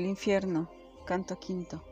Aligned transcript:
El 0.00 0.06
infierno, 0.06 0.70
canto 1.04 1.38
quinto. 1.38 1.82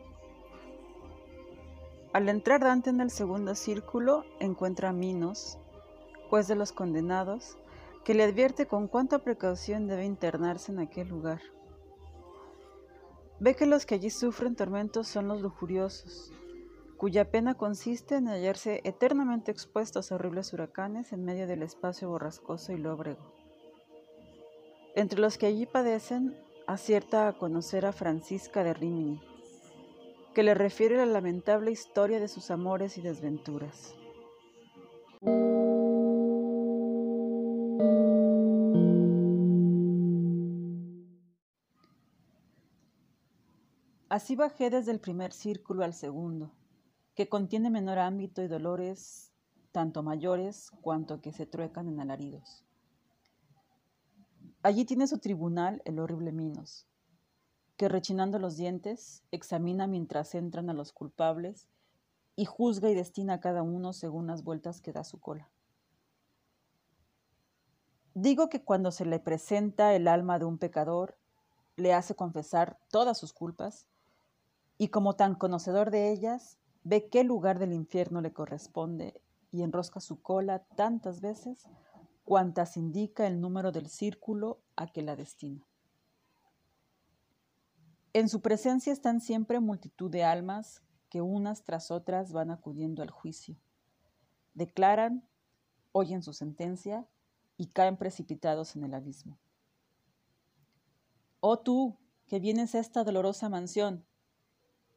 Al 2.14 2.30
entrar 2.30 2.62
Dante 2.62 2.88
en 2.88 3.02
el 3.02 3.10
segundo 3.10 3.54
círculo, 3.54 4.24
encuentra 4.40 4.88
a 4.88 4.92
Minos, 4.94 5.58
juez 6.30 6.48
de 6.48 6.54
los 6.54 6.72
condenados, 6.72 7.58
que 8.06 8.14
le 8.14 8.22
advierte 8.22 8.64
con 8.64 8.88
cuánta 8.88 9.18
precaución 9.18 9.88
debe 9.88 10.06
internarse 10.06 10.72
en 10.72 10.78
aquel 10.78 11.08
lugar. 11.08 11.42
Ve 13.40 13.54
que 13.54 13.66
los 13.66 13.84
que 13.84 13.96
allí 13.96 14.08
sufren 14.08 14.56
tormentos 14.56 15.06
son 15.06 15.28
los 15.28 15.42
lujuriosos, 15.42 16.32
cuya 16.96 17.30
pena 17.30 17.56
consiste 17.56 18.14
en 18.14 18.28
hallarse 18.28 18.80
eternamente 18.84 19.50
expuestos 19.50 20.10
a 20.10 20.14
horribles 20.14 20.54
huracanes 20.54 21.12
en 21.12 21.26
medio 21.26 21.46
del 21.46 21.62
espacio 21.62 22.08
borrascoso 22.08 22.72
y 22.72 22.78
lóbrego. 22.78 23.34
Entre 24.94 25.20
los 25.20 25.36
que 25.36 25.44
allí 25.44 25.66
padecen, 25.66 26.47
acierta 26.68 27.28
a 27.28 27.32
conocer 27.32 27.86
a 27.86 27.92
Francisca 27.92 28.62
de 28.62 28.74
Rimini, 28.74 29.18
que 30.34 30.42
le 30.42 30.52
refiere 30.52 30.98
la 30.98 31.06
lamentable 31.06 31.70
historia 31.70 32.20
de 32.20 32.28
sus 32.28 32.50
amores 32.50 32.98
y 32.98 33.00
desventuras. 33.00 33.94
Así 44.10 44.36
bajé 44.36 44.68
desde 44.68 44.92
el 44.92 45.00
primer 45.00 45.32
círculo 45.32 45.84
al 45.84 45.94
segundo, 45.94 46.52
que 47.14 47.30
contiene 47.30 47.70
menor 47.70 47.98
ámbito 47.98 48.42
y 48.42 48.46
dolores 48.46 49.32
tanto 49.72 50.02
mayores 50.02 50.70
cuanto 50.82 51.22
que 51.22 51.32
se 51.32 51.46
truecan 51.46 51.88
en 51.88 52.00
alaridos. 52.00 52.67
Allí 54.62 54.84
tiene 54.84 55.06
su 55.06 55.18
tribunal 55.18 55.82
el 55.84 56.00
horrible 56.00 56.32
Minos, 56.32 56.86
que 57.76 57.88
rechinando 57.88 58.40
los 58.40 58.56
dientes 58.56 59.22
examina 59.30 59.86
mientras 59.86 60.34
entran 60.34 60.68
a 60.68 60.74
los 60.74 60.92
culpables 60.92 61.68
y 62.34 62.44
juzga 62.44 62.90
y 62.90 62.94
destina 62.94 63.34
a 63.34 63.40
cada 63.40 63.62
uno 63.62 63.92
según 63.92 64.26
las 64.26 64.42
vueltas 64.42 64.80
que 64.80 64.92
da 64.92 65.04
su 65.04 65.20
cola. 65.20 65.48
Digo 68.14 68.48
que 68.48 68.64
cuando 68.64 68.90
se 68.90 69.04
le 69.04 69.20
presenta 69.20 69.94
el 69.94 70.08
alma 70.08 70.40
de 70.40 70.44
un 70.44 70.58
pecador, 70.58 71.16
le 71.76 71.94
hace 71.94 72.16
confesar 72.16 72.80
todas 72.90 73.16
sus 73.16 73.32
culpas 73.32 73.86
y 74.76 74.88
como 74.88 75.14
tan 75.14 75.36
conocedor 75.36 75.92
de 75.92 76.10
ellas, 76.10 76.58
ve 76.82 77.08
qué 77.08 77.22
lugar 77.22 77.60
del 77.60 77.72
infierno 77.72 78.20
le 78.20 78.32
corresponde 78.32 79.22
y 79.52 79.62
enrosca 79.62 80.00
su 80.00 80.20
cola 80.20 80.64
tantas 80.74 81.20
veces 81.20 81.68
cuantas 82.28 82.76
indica 82.76 83.26
el 83.26 83.40
número 83.40 83.72
del 83.72 83.88
círculo 83.88 84.60
a 84.76 84.86
que 84.86 85.00
la 85.00 85.16
destina. 85.16 85.66
En 88.12 88.28
su 88.28 88.42
presencia 88.42 88.92
están 88.92 89.22
siempre 89.22 89.60
multitud 89.60 90.10
de 90.10 90.24
almas 90.24 90.82
que 91.08 91.22
unas 91.22 91.64
tras 91.64 91.90
otras 91.90 92.34
van 92.34 92.50
acudiendo 92.50 93.02
al 93.02 93.10
juicio. 93.10 93.56
Declaran, 94.52 95.26
oyen 95.92 96.22
su 96.22 96.34
sentencia 96.34 97.08
y 97.56 97.68
caen 97.68 97.96
precipitados 97.96 98.76
en 98.76 98.84
el 98.84 98.92
abismo. 98.92 99.38
Oh 101.40 101.58
tú, 101.58 101.96
que 102.26 102.40
vienes 102.40 102.74
a 102.74 102.80
esta 102.80 103.04
dolorosa 103.04 103.48
mansión, 103.48 104.04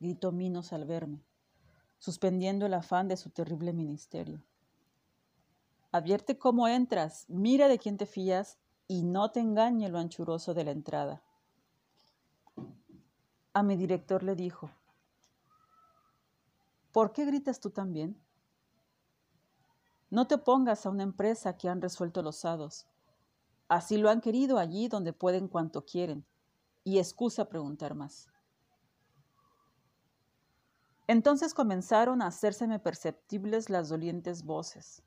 gritó 0.02 0.34
Minos 0.34 0.74
al 0.74 0.84
verme, 0.84 1.24
suspendiendo 1.98 2.66
el 2.66 2.74
afán 2.74 3.08
de 3.08 3.16
su 3.16 3.30
terrible 3.30 3.72
ministerio. 3.72 4.44
Advierte 5.92 6.38
cómo 6.38 6.70
entras, 6.70 7.26
mira 7.28 7.68
de 7.68 7.78
quién 7.78 7.98
te 7.98 8.06
fías 8.06 8.58
y 8.88 9.04
no 9.04 9.32
te 9.32 9.42
engañe 9.42 9.90
lo 9.90 10.00
anchuroso 10.00 10.54
de 10.54 10.64
la 10.64 10.72
entrada. 10.72 11.22
A 13.54 13.64
mi 13.64 13.76
director 13.76 14.24
le 14.24 14.36
dijo, 14.36 14.72
¿por 16.94 17.12
qué 17.12 17.26
gritas 17.26 17.60
tú 17.60 17.72
también? 17.72 18.18
No 20.10 20.28
te 20.28 20.38
pongas 20.38 20.86
a 20.86 20.90
una 20.90 21.04
empresa 21.04 21.58
que 21.58 21.68
han 21.68 21.82
resuelto 21.82 22.22
los 22.22 22.46
hados. 22.46 22.86
Así 23.68 23.98
lo 23.98 24.10
han 24.10 24.22
querido 24.22 24.60
allí 24.60 24.88
donde 24.88 25.12
pueden 25.12 25.50
cuanto 25.50 25.86
quieren, 25.86 26.26
y 26.86 27.00
excusa 27.00 27.50
preguntar 27.50 27.96
más. 27.96 28.30
Entonces 31.08 31.54
comenzaron 31.54 32.22
a 32.22 32.28
hacérseme 32.28 32.80
perceptibles 32.80 33.70
las 33.70 33.90
dolientes 33.90 34.44
voces. 34.44 35.04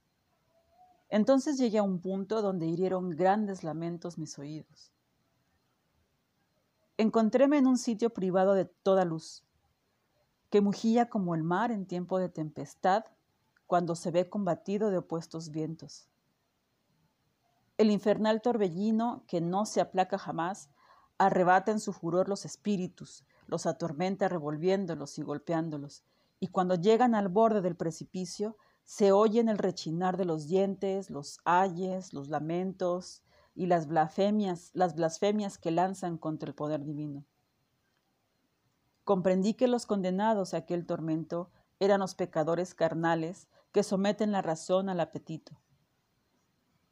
Entonces 1.14 1.58
llegué 1.58 1.78
a 1.78 1.84
un 1.84 2.00
punto 2.00 2.42
donde 2.42 2.66
hirieron 2.66 3.10
grandes 3.10 3.62
lamentos 3.62 4.18
mis 4.18 4.36
oídos. 4.36 4.90
Encontréme 6.96 7.58
en 7.58 7.68
un 7.68 7.78
sitio 7.78 8.10
privado 8.10 8.54
de 8.54 8.64
toda 8.64 9.04
luz, 9.04 9.44
que 10.50 10.60
mugía 10.60 11.08
como 11.08 11.36
el 11.36 11.44
mar 11.44 11.70
en 11.70 11.86
tiempo 11.86 12.18
de 12.18 12.30
tempestad, 12.30 13.04
cuando 13.68 13.94
se 13.94 14.10
ve 14.10 14.28
combatido 14.28 14.90
de 14.90 14.98
opuestos 14.98 15.50
vientos. 15.50 16.08
El 17.78 17.92
infernal 17.92 18.42
torbellino, 18.42 19.22
que 19.28 19.40
no 19.40 19.66
se 19.66 19.80
aplaca 19.80 20.18
jamás, 20.18 20.68
arrebata 21.16 21.70
en 21.70 21.78
su 21.78 21.92
furor 21.92 22.28
los 22.28 22.44
espíritus, 22.44 23.24
los 23.46 23.66
atormenta 23.66 24.26
revolviéndolos 24.26 25.16
y 25.20 25.22
golpeándolos, 25.22 26.02
y 26.40 26.48
cuando 26.48 26.74
llegan 26.74 27.14
al 27.14 27.28
borde 27.28 27.60
del 27.60 27.76
precipicio, 27.76 28.56
se 28.84 29.12
oyen 29.12 29.48
el 29.48 29.58
rechinar 29.58 30.16
de 30.16 30.26
los 30.26 30.46
dientes, 30.46 31.10
los 31.10 31.40
ayes, 31.44 32.12
los 32.12 32.28
lamentos 32.28 33.22
y 33.54 33.66
las 33.66 33.86
blasfemias, 33.86 34.70
las 34.74 34.94
blasfemias 34.94 35.58
que 35.58 35.70
lanzan 35.70 36.18
contra 36.18 36.48
el 36.48 36.54
poder 36.54 36.84
divino. 36.84 37.24
Comprendí 39.04 39.54
que 39.54 39.68
los 39.68 39.86
condenados 39.86 40.54
a 40.54 40.58
aquel 40.58 40.86
tormento 40.86 41.50
eran 41.80 42.00
los 42.00 42.14
pecadores 42.14 42.74
carnales 42.74 43.48
que 43.72 43.82
someten 43.82 44.32
la 44.32 44.42
razón 44.42 44.88
al 44.88 45.00
apetito. 45.00 45.60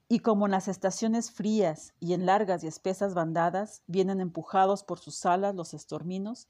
Y 0.08 0.20
como 0.20 0.46
en 0.46 0.52
las 0.52 0.68
estaciones 0.68 1.30
frías 1.30 1.94
y 2.00 2.12
en 2.12 2.26
largas 2.26 2.64
y 2.64 2.66
espesas 2.66 3.14
bandadas 3.14 3.82
vienen 3.86 4.20
empujados 4.20 4.82
por 4.82 4.98
sus 4.98 5.24
alas 5.24 5.54
los 5.54 5.72
estorminos, 5.72 6.48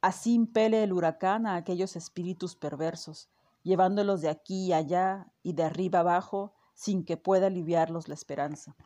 así 0.00 0.34
impele 0.34 0.82
el 0.82 0.92
huracán 0.92 1.46
a 1.46 1.54
aquellos 1.56 1.94
espíritus 1.94 2.56
perversos 2.56 3.28
llevándolos 3.62 4.20
de 4.20 4.28
aquí 4.28 4.66
y 4.66 4.72
allá 4.72 5.32
y 5.42 5.52
de 5.52 5.64
arriba 5.64 6.00
abajo 6.00 6.54
sin 6.74 7.04
que 7.04 7.16
pueda 7.16 7.48
aliviarlos 7.48 8.08
la 8.08 8.14
esperanza. 8.14 8.76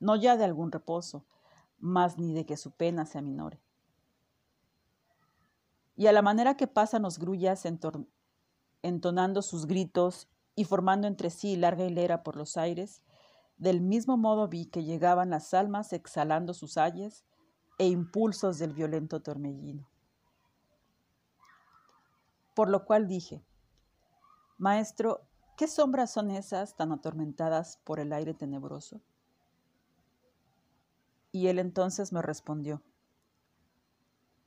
No 0.00 0.16
ya 0.16 0.36
de 0.36 0.44
algún 0.44 0.72
reposo, 0.72 1.26
más 1.78 2.18
ni 2.18 2.32
de 2.32 2.46
que 2.46 2.56
su 2.56 2.72
pena 2.72 3.04
se 3.06 3.18
aminore. 3.18 3.60
Y 5.96 6.06
a 6.06 6.12
la 6.12 6.22
manera 6.22 6.56
que 6.56 6.66
pasan 6.66 7.02
los 7.02 7.18
grullas 7.18 7.64
entonando 8.82 9.42
sus 9.42 9.66
gritos 9.66 10.28
y 10.54 10.64
formando 10.64 11.06
entre 11.06 11.30
sí 11.30 11.56
larga 11.56 11.84
hilera 11.84 12.22
por 12.22 12.36
los 12.36 12.56
aires, 12.56 13.02
del 13.56 13.80
mismo 13.80 14.16
modo 14.16 14.48
vi 14.48 14.66
que 14.66 14.84
llegaban 14.84 15.30
las 15.30 15.52
almas 15.52 15.92
exhalando 15.92 16.54
sus 16.54 16.78
ayes 16.78 17.24
e 17.78 17.86
impulsos 17.88 18.58
del 18.58 18.72
violento 18.72 19.20
torbellino. 19.20 19.88
Por 22.54 22.68
lo 22.70 22.84
cual 22.84 23.08
dije, 23.08 23.44
Maestro, 24.58 25.24
¿qué 25.56 25.68
sombras 25.68 26.10
son 26.10 26.32
esas 26.32 26.74
tan 26.74 26.90
atormentadas 26.90 27.78
por 27.84 28.00
el 28.00 28.12
aire 28.12 28.34
tenebroso? 28.34 29.00
Y 31.30 31.46
él 31.46 31.60
entonces 31.60 32.12
me 32.12 32.22
respondió, 32.22 32.82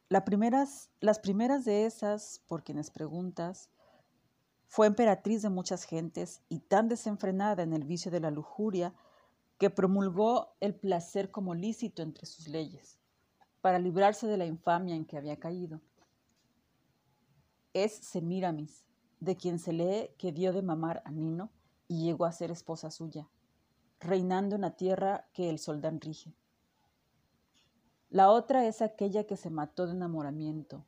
las 0.09 0.23
primeras, 0.23 1.63
de 1.63 1.85
esas, 1.85 2.41
por 2.45 2.65
quienes 2.65 2.91
preguntas, 2.91 3.69
fue 4.67 4.87
emperatriz 4.87 5.41
de 5.41 5.49
muchas 5.49 5.85
gentes 5.85 6.41
y 6.49 6.59
tan 6.59 6.89
desenfrenada 6.89 7.63
en 7.63 7.71
el 7.71 7.85
vicio 7.85 8.11
de 8.11 8.19
la 8.19 8.29
lujuria 8.29 8.93
que 9.57 9.69
promulgó 9.69 10.57
el 10.59 10.75
placer 10.75 11.31
como 11.31 11.55
lícito 11.55 12.01
entre 12.01 12.25
sus 12.25 12.49
leyes, 12.49 12.97
para 13.61 13.79
librarse 13.79 14.27
de 14.27 14.35
la 14.35 14.45
infamia 14.45 14.95
en 14.95 15.05
que 15.05 15.15
había 15.15 15.39
caído. 15.39 15.79
Es 17.71 17.93
Semiramis, 17.93 18.83
de 19.21 19.37
quien 19.37 19.59
se 19.59 19.71
lee 19.71 20.09
que 20.17 20.33
dio 20.33 20.51
de 20.51 20.63
mamar 20.63 21.01
a 21.05 21.11
Nino 21.11 21.51
y 21.87 22.03
llegó 22.03 22.25
a 22.25 22.31
ser 22.31 22.51
esposa 22.51 22.89
suya, 22.91 23.29
reinando 23.99 24.55
en 24.55 24.61
la 24.61 24.75
tierra 24.75 25.27
que 25.31 25.49
el 25.49 25.59
soldán 25.59 26.01
rige. 26.01 26.33
La 28.09 28.29
otra 28.29 28.65
es 28.65 28.81
aquella 28.81 29.25
que 29.25 29.37
se 29.37 29.49
mató 29.49 29.85
de 29.85 29.93
enamoramiento, 29.93 30.83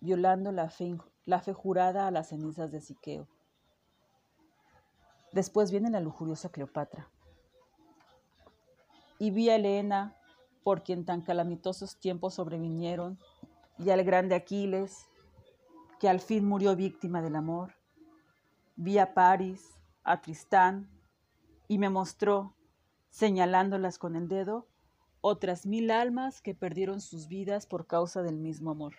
violando 0.00 0.50
la 0.50 0.70
fe, 0.70 0.98
la 1.26 1.40
fe 1.40 1.52
jurada 1.52 2.08
a 2.08 2.10
las 2.10 2.30
cenizas 2.30 2.72
de 2.72 2.80
Siqueo. 2.80 3.28
Después 5.32 5.70
viene 5.70 5.90
la 5.90 6.00
lujuriosa 6.00 6.48
Cleopatra. 6.48 7.10
Y 9.18 9.30
vi 9.30 9.50
a 9.50 9.56
Helena, 9.56 10.16
por 10.64 10.82
quien 10.82 11.04
tan 11.04 11.20
calamitosos 11.20 11.98
tiempos 11.98 12.34
sobrevinieron, 12.34 13.18
y 13.78 13.90
al 13.90 14.02
grande 14.04 14.34
Aquiles, 14.34 15.06
que 16.02 16.08
al 16.08 16.18
fin 16.18 16.44
murió 16.44 16.74
víctima 16.74 17.22
del 17.22 17.36
amor. 17.36 17.76
Vi 18.74 18.98
a 18.98 19.14
París, 19.14 19.78
a 20.02 20.20
Tristán, 20.20 20.90
y 21.68 21.78
me 21.78 21.90
mostró, 21.90 22.56
señalándolas 23.10 24.00
con 24.00 24.16
el 24.16 24.26
dedo, 24.26 24.66
otras 25.20 25.64
mil 25.64 25.92
almas 25.92 26.42
que 26.42 26.56
perdieron 26.56 27.00
sus 27.00 27.28
vidas 27.28 27.66
por 27.66 27.86
causa 27.86 28.20
del 28.22 28.36
mismo 28.36 28.72
amor. 28.72 28.96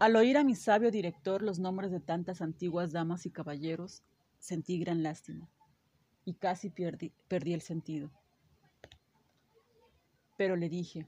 Al 0.00 0.16
oír 0.16 0.36
a 0.36 0.42
mi 0.42 0.56
sabio 0.56 0.90
director 0.90 1.40
los 1.40 1.60
nombres 1.60 1.92
de 1.92 2.00
tantas 2.00 2.42
antiguas 2.42 2.90
damas 2.90 3.26
y 3.26 3.30
caballeros, 3.30 4.02
sentí 4.40 4.80
gran 4.80 5.04
lástima 5.04 5.48
y 6.24 6.34
casi 6.34 6.70
perdí, 6.70 7.12
perdí 7.28 7.54
el 7.54 7.62
sentido. 7.62 8.10
Pero 10.36 10.56
le 10.56 10.68
dije, 10.68 11.06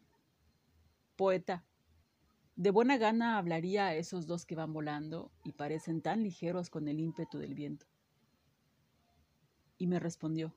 poeta, 1.16 1.64
de 2.56 2.70
buena 2.70 2.96
gana 2.96 3.36
hablaría 3.36 3.86
a 3.86 3.94
esos 3.94 4.26
dos 4.26 4.46
que 4.46 4.54
van 4.54 4.72
volando 4.72 5.30
y 5.44 5.52
parecen 5.52 6.00
tan 6.00 6.22
ligeros 6.22 6.70
con 6.70 6.88
el 6.88 7.00
ímpetu 7.00 7.38
del 7.38 7.54
viento. 7.54 7.86
Y 9.76 9.86
me 9.86 10.00
respondió, 10.00 10.54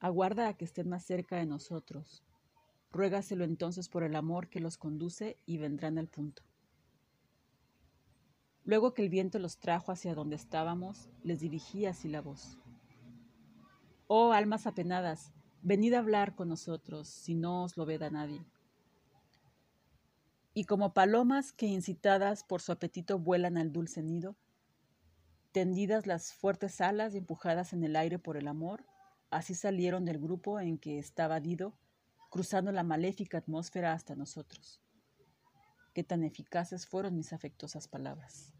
aguarda 0.00 0.48
a 0.48 0.54
que 0.54 0.64
estén 0.64 0.88
más 0.88 1.04
cerca 1.04 1.36
de 1.36 1.46
nosotros. 1.46 2.24
Ruégaselo 2.90 3.44
entonces 3.44 3.88
por 3.88 4.02
el 4.02 4.16
amor 4.16 4.48
que 4.48 4.58
los 4.58 4.76
conduce 4.76 5.38
y 5.46 5.58
vendrán 5.58 5.96
al 5.96 6.08
punto. 6.08 6.42
Luego 8.64 8.94
que 8.94 9.02
el 9.02 9.10
viento 9.10 9.38
los 9.38 9.58
trajo 9.58 9.92
hacia 9.92 10.14
donde 10.14 10.36
estábamos, 10.36 11.08
les 11.22 11.38
dirigí 11.38 11.86
así 11.86 12.08
la 12.08 12.20
voz. 12.20 12.58
Oh 14.08 14.32
almas 14.32 14.66
apenadas, 14.66 15.32
venid 15.62 15.92
a 15.94 16.00
hablar 16.00 16.34
con 16.34 16.48
nosotros, 16.48 17.06
si 17.08 17.34
no 17.34 17.64
os 17.64 17.76
lo 17.76 17.86
veda 17.86 18.10
nadie. 18.10 18.44
Y 20.54 20.64
como 20.64 20.94
palomas 20.94 21.52
que 21.52 21.66
incitadas 21.66 22.44
por 22.44 22.62
su 22.62 22.70
apetito 22.70 23.18
vuelan 23.18 23.58
al 23.58 23.72
dulce 23.72 24.02
nido, 24.02 24.36
tendidas 25.50 26.06
las 26.06 26.32
fuertes 26.32 26.80
alas 26.80 27.14
y 27.14 27.18
empujadas 27.18 27.72
en 27.72 27.82
el 27.82 27.96
aire 27.96 28.20
por 28.20 28.36
el 28.36 28.46
amor, 28.46 28.86
así 29.30 29.54
salieron 29.54 30.04
del 30.04 30.18
grupo 30.18 30.60
en 30.60 30.78
que 30.78 30.98
estaba 30.98 31.40
Dido, 31.40 31.76
cruzando 32.30 32.70
la 32.72 32.84
maléfica 32.84 33.38
atmósfera 33.38 33.92
hasta 33.92 34.14
nosotros. 34.14 34.80
Qué 35.92 36.04
tan 36.04 36.24
eficaces 36.24 36.86
fueron 36.86 37.16
mis 37.16 37.32
afectuosas 37.32 37.86
palabras. 37.88 38.52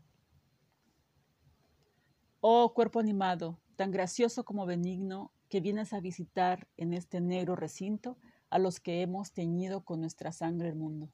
Oh 2.41 2.75
cuerpo 2.75 3.01
animado, 3.01 3.59
tan 3.77 3.91
gracioso 3.91 4.45
como 4.45 4.67
benigno, 4.67 5.33
que 5.49 5.61
vienes 5.61 5.93
a 5.93 6.01
visitar 6.01 6.67
en 6.77 6.93
este 6.93 7.21
negro 7.21 7.55
recinto 7.57 8.19
a 8.51 8.59
los 8.59 8.81
que 8.81 9.03
hemos 9.03 9.33
teñido 9.33 9.85
con 9.85 10.01
nuestra 10.01 10.33
sangre 10.33 10.69
el 10.69 10.77
mundo. 10.77 11.11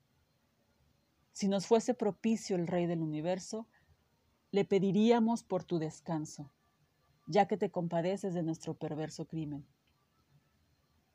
Si 1.33 1.49
nos 1.49 1.67
fuese 1.67 1.95
propicio 1.95 2.57
el 2.57 2.67
Rey 2.67 2.87
del 2.87 3.03
universo, 3.03 3.67
le 4.51 4.65
pediríamos 4.65 5.43
por 5.45 5.65
tu 5.65 5.79
descanso, 5.79 6.51
ya 7.27 7.47
que 7.47 7.57
te 7.57 7.71
compadeces 7.71 8.35
de 8.35 8.43
nuestro 8.43 8.75
perverso 8.75 9.27
crimen. 9.27 9.67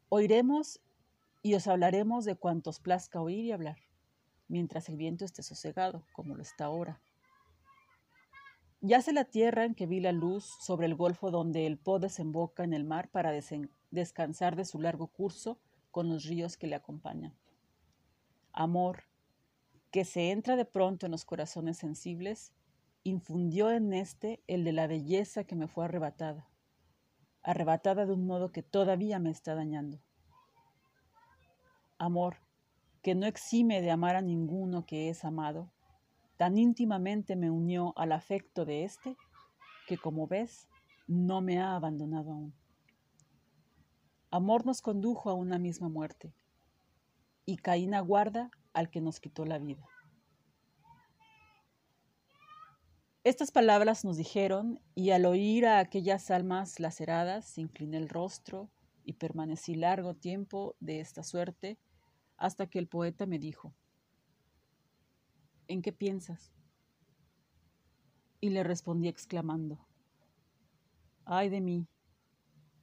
Oiremos 0.10 0.80
y 1.42 1.56
os 1.56 1.68
hablaremos 1.68 2.26
de 2.26 2.36
cuantos 2.36 2.80
plazca 2.80 3.22
oír 3.22 3.46
y 3.46 3.52
hablar, 3.52 3.78
mientras 4.48 4.88
el 4.90 4.98
viento 4.98 5.26
esté 5.26 5.44
sosegado, 5.44 6.06
como 6.14 6.36
lo 6.36 6.42
está 6.42 6.66
ahora. 6.66 7.02
Yace 8.82 9.14
la 9.14 9.26
tierra 9.26 9.66
en 9.66 9.74
que 9.74 9.88
vi 9.88 10.00
la 10.00 10.12
luz 10.12 10.46
sobre 10.62 10.86
el 10.86 10.96
golfo 10.96 11.32
donde 11.32 11.66
el 11.66 11.78
Po 11.78 12.00
desemboca 12.00 12.64
en 12.64 12.74
el 12.74 12.84
mar 12.84 13.10
para 13.10 13.34
descansar 13.90 14.56
de 14.56 14.66
su 14.66 14.80
largo 14.80 15.08
curso 15.08 15.60
con 15.92 16.08
los 16.08 16.26
ríos 16.26 16.56
que 16.56 16.68
le 16.68 16.76
acompañan. 16.76 17.34
Amor, 18.54 19.04
que 19.96 20.04
se 20.04 20.32
entra 20.32 20.58
de 20.58 20.66
pronto 20.66 21.06
en 21.06 21.14
los 21.14 21.24
corazones 21.24 21.78
sensibles, 21.78 22.52
infundió 23.06 23.72
en 23.72 23.94
este 23.94 24.44
el 24.46 24.66
de 24.66 24.74
la 24.74 24.88
belleza 24.88 25.46
que 25.46 25.56
me 25.56 25.70
fue 25.70 25.86
arrebatada, 25.86 26.50
arrebatada 27.44 28.06
de 28.06 28.12
un 28.12 28.28
modo 28.28 28.52
que 28.52 28.62
todavía 28.62 29.20
me 29.20 29.30
está 29.30 29.56
dañando. 29.56 30.02
Amor, 31.98 32.36
que 33.04 33.16
no 33.16 33.26
exime 33.26 33.82
de 33.82 33.90
amar 33.90 34.18
a 34.18 34.22
ninguno 34.22 34.86
que 34.86 35.08
es 35.08 35.24
amado, 35.24 35.72
Tan 36.36 36.58
íntimamente 36.58 37.38
me 37.38 37.50
unió 37.50 37.94
al 37.96 38.12
afecto 38.12 38.66
de 38.66 38.84
éste 38.84 39.16
que, 39.88 39.98
como 39.98 40.28
ves, 40.28 40.68
no 41.08 41.40
me 41.40 41.60
ha 41.60 41.74
abandonado 41.74 42.34
aún. 42.34 42.54
Amor 44.30 44.66
nos 44.66 44.82
condujo 44.82 45.30
a 45.30 45.36
una 45.36 45.58
misma 45.58 45.88
muerte, 45.88 46.34
y 47.46 47.56
Caín 47.56 47.94
aguarda 47.94 48.52
al 48.76 48.90
que 48.90 49.02
nos 49.02 49.20
quitó 49.20 49.46
la 49.46 49.58
vida. 49.58 49.88
Estas 53.24 53.50
palabras 53.52 54.06
nos 54.06 54.18
dijeron, 54.18 54.80
y 54.94 55.10
al 55.10 55.26
oír 55.26 55.66
a 55.66 55.80
aquellas 55.80 56.30
almas 56.30 56.80
laceradas, 56.80 57.58
incliné 57.58 57.98
el 57.98 58.10
rostro 58.10 58.70
y 59.04 59.14
permanecí 59.14 59.76
largo 59.76 60.14
tiempo 60.14 60.76
de 60.80 61.00
esta 61.00 61.24
suerte, 61.24 61.80
hasta 62.38 62.68
que 62.68 62.78
el 62.78 62.88
poeta 62.88 63.26
me 63.26 63.40
dijo, 63.40 63.74
¿En 65.68 65.82
qué 65.82 65.92
piensas? 65.92 66.52
Y 68.42 68.50
le 68.50 68.64
respondí 68.64 69.08
exclamando, 69.08 69.80
ay 71.24 71.50
de 71.50 71.62
mí, 71.62 71.88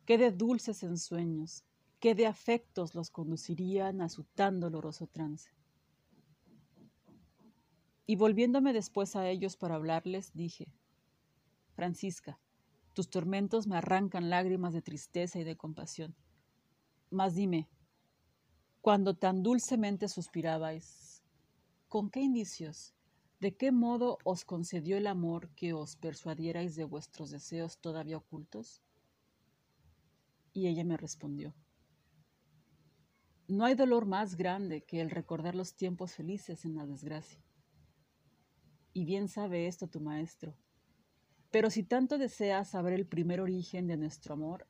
qué 0.07 0.19
de 0.19 0.33
dulces 0.33 0.83
ensueños, 0.83 1.65
qué 2.01 2.17
de 2.17 2.27
afectos 2.27 2.97
los 2.97 3.11
conducirían 3.11 4.01
a 4.01 4.09
su 4.09 4.25
tan 4.25 4.59
doloroso 4.59 5.07
trance. 5.07 5.53
Y 8.07 8.17
volviéndome 8.17 8.73
después 8.73 9.17
a 9.17 9.29
ellos 9.29 9.57
para 9.57 9.77
hablarles, 9.77 10.33
dije, 10.35 10.73
Francisca, 11.75 12.39
tus 12.95 13.09
tormentos 13.09 13.67
me 13.67 13.77
arrancan 13.77 14.29
lágrimas 14.29 14.75
de 14.75 14.83
tristeza 14.83 15.39
y 15.39 15.45
de 15.45 15.57
compasión. 15.57 16.15
Mas 17.11 17.35
dime, 17.35 17.69
cuando 18.81 19.15
tan 19.15 19.43
dulcemente 19.43 20.09
suspirabais, 20.09 21.13
¿Con 21.93 22.09
qué 22.09 22.21
indicios? 22.21 22.95
¿De 23.39 23.55
qué 23.55 23.71
modo 23.71 24.17
os 24.25 24.47
concedió 24.47 24.97
el 24.97 25.07
amor 25.07 25.51
que 25.51 25.75
os 25.75 25.95
persuadierais 25.97 26.75
de 26.75 26.85
vuestros 26.85 27.31
deseos 27.31 27.77
todavía 27.77 28.17
ocultos? 28.17 28.81
Y 30.55 30.69
ella 30.69 30.85
me 30.85 30.97
respondió, 30.97 31.55
No 33.47 33.67
hay 33.67 33.75
dolor 33.75 34.07
más 34.07 34.37
grande 34.37 34.85
que 34.85 35.03
el 35.03 35.11
recordar 35.11 35.55
los 35.55 35.75
tiempos 35.75 36.15
felices 36.15 36.65
en 36.65 36.77
la 36.77 36.87
desgracia. 36.87 37.45
Y 38.93 39.05
bien 39.05 39.29
sabe 39.29 39.67
esto 39.67 39.89
tu 39.89 40.01
maestro. 40.01 40.55
Pero 41.51 41.71
si 41.71 41.83
tanto 41.83 42.19
deseas 42.19 42.71
saber 42.71 42.93
el 42.95 43.07
primer 43.07 43.41
origen 43.41 43.87
de 43.87 43.97
nuestro 43.97 44.35
amor, 44.35 44.67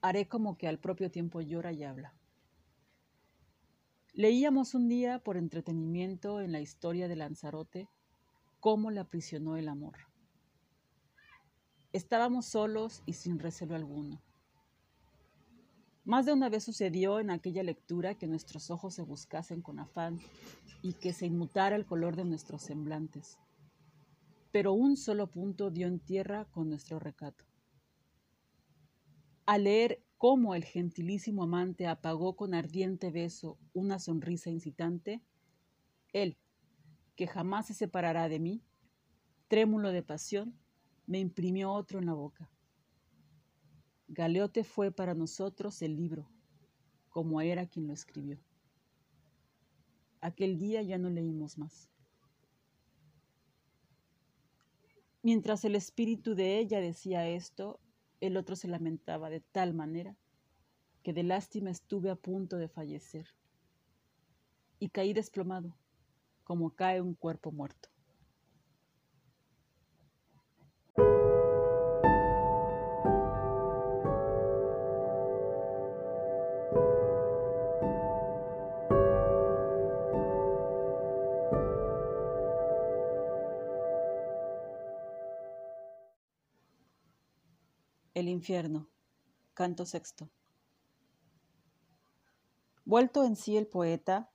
haré 0.00 0.28
como 0.28 0.56
que 0.56 0.68
al 0.68 0.78
propio 0.78 1.10
tiempo 1.10 1.40
llora 1.40 1.72
y 1.72 1.84
habla. 1.84 2.14
Leíamos 4.12 4.74
un 4.74 4.88
día 4.88 5.18
por 5.18 5.36
entretenimiento 5.36 6.40
en 6.40 6.52
la 6.52 6.60
historia 6.60 7.06
de 7.06 7.16
Lanzarote 7.16 7.88
cómo 8.60 8.90
le 8.90 9.00
aprisionó 9.00 9.56
el 9.56 9.68
amor. 9.68 9.98
Estábamos 11.92 12.46
solos 12.46 13.02
y 13.06 13.12
sin 13.12 13.38
recelo 13.38 13.74
alguno. 13.74 14.22
Más 16.04 16.24
de 16.24 16.32
una 16.32 16.48
vez 16.48 16.64
sucedió 16.64 17.18
en 17.20 17.30
aquella 17.30 17.62
lectura 17.62 18.14
que 18.14 18.26
nuestros 18.26 18.70
ojos 18.70 18.94
se 18.94 19.02
buscasen 19.02 19.60
con 19.60 19.80
afán 19.80 20.20
y 20.80 20.92
que 20.94 21.12
se 21.12 21.26
inmutara 21.26 21.74
el 21.74 21.84
color 21.84 22.16
de 22.16 22.24
nuestros 22.24 22.62
semblantes. 22.62 23.38
Pero 24.56 24.72
un 24.72 24.96
solo 24.96 25.30
punto 25.30 25.70
dio 25.70 25.86
en 25.86 26.00
tierra 26.00 26.46
con 26.46 26.70
nuestro 26.70 26.98
recato. 26.98 27.44
Al 29.44 29.64
leer 29.64 30.02
cómo 30.16 30.54
el 30.54 30.64
gentilísimo 30.64 31.42
amante 31.42 31.86
apagó 31.86 32.36
con 32.36 32.54
ardiente 32.54 33.10
beso 33.10 33.58
una 33.74 33.98
sonrisa 33.98 34.48
incitante, 34.48 35.20
él, 36.14 36.38
que 37.16 37.26
jamás 37.26 37.66
se 37.66 37.74
separará 37.74 38.30
de 38.30 38.38
mí, 38.38 38.62
trémulo 39.48 39.92
de 39.92 40.02
pasión, 40.02 40.58
me 41.06 41.18
imprimió 41.18 41.70
otro 41.70 41.98
en 41.98 42.06
la 42.06 42.14
boca. 42.14 42.50
Galeote 44.08 44.64
fue 44.64 44.90
para 44.90 45.12
nosotros 45.12 45.82
el 45.82 45.96
libro, 45.96 46.30
como 47.10 47.42
era 47.42 47.66
quien 47.66 47.88
lo 47.88 47.92
escribió. 47.92 48.40
Aquel 50.22 50.56
día 50.56 50.80
ya 50.80 50.96
no 50.96 51.10
leímos 51.10 51.58
más. 51.58 51.90
Mientras 55.26 55.64
el 55.64 55.74
espíritu 55.74 56.36
de 56.36 56.56
ella 56.56 56.80
decía 56.80 57.26
esto, 57.26 57.80
el 58.20 58.36
otro 58.36 58.54
se 58.54 58.68
lamentaba 58.68 59.28
de 59.28 59.40
tal 59.40 59.74
manera 59.74 60.16
que 61.02 61.12
de 61.12 61.24
lástima 61.24 61.70
estuve 61.70 62.10
a 62.10 62.14
punto 62.14 62.58
de 62.58 62.68
fallecer 62.68 63.26
y 64.78 64.88
caí 64.90 65.12
desplomado, 65.14 65.76
como 66.44 66.76
cae 66.76 67.00
un 67.00 67.14
cuerpo 67.14 67.50
muerto. 67.50 67.88
Infierno. 88.28 88.88
Canto 89.54 89.86
sexto. 89.86 90.28
Vuelto 92.84 93.24
en 93.24 93.36
sí 93.36 93.56
el 93.56 93.66
poeta, 93.66 94.30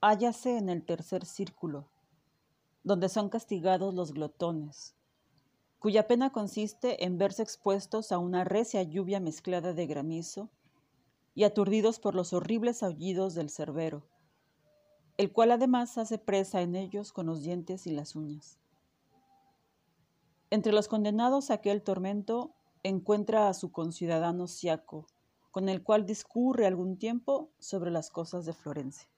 hállase 0.00 0.58
en 0.58 0.68
el 0.68 0.84
tercer 0.84 1.24
círculo, 1.24 1.88
donde 2.82 3.08
son 3.08 3.28
castigados 3.28 3.94
los 3.94 4.12
glotones, 4.12 4.96
cuya 5.78 6.08
pena 6.08 6.30
consiste 6.30 7.04
en 7.04 7.18
verse 7.18 7.42
expuestos 7.42 8.10
a 8.10 8.18
una 8.18 8.44
recia 8.44 8.82
lluvia 8.82 9.20
mezclada 9.20 9.72
de 9.72 9.86
granizo 9.86 10.50
y 11.34 11.44
aturdidos 11.44 12.00
por 12.00 12.14
los 12.14 12.32
horribles 12.32 12.82
aullidos 12.82 13.34
del 13.34 13.50
cerbero, 13.50 14.06
el 15.16 15.32
cual 15.32 15.52
además 15.52 15.98
hace 15.98 16.18
presa 16.18 16.62
en 16.62 16.74
ellos 16.74 17.12
con 17.12 17.26
los 17.26 17.42
dientes 17.42 17.86
y 17.86 17.90
las 17.90 18.16
uñas. 18.16 18.58
Entre 20.50 20.72
los 20.72 20.88
condenados 20.88 21.50
a 21.50 21.54
aquel 21.54 21.82
tormento 21.82 22.54
encuentra 22.82 23.48
a 23.48 23.54
su 23.54 23.70
conciudadano 23.70 24.46
Siaco, 24.46 25.06
con 25.50 25.68
el 25.68 25.82
cual 25.82 26.06
discurre 26.06 26.66
algún 26.66 26.98
tiempo 26.98 27.50
sobre 27.58 27.90
las 27.90 28.10
cosas 28.10 28.44
de 28.46 28.52
Florencia. 28.52 29.08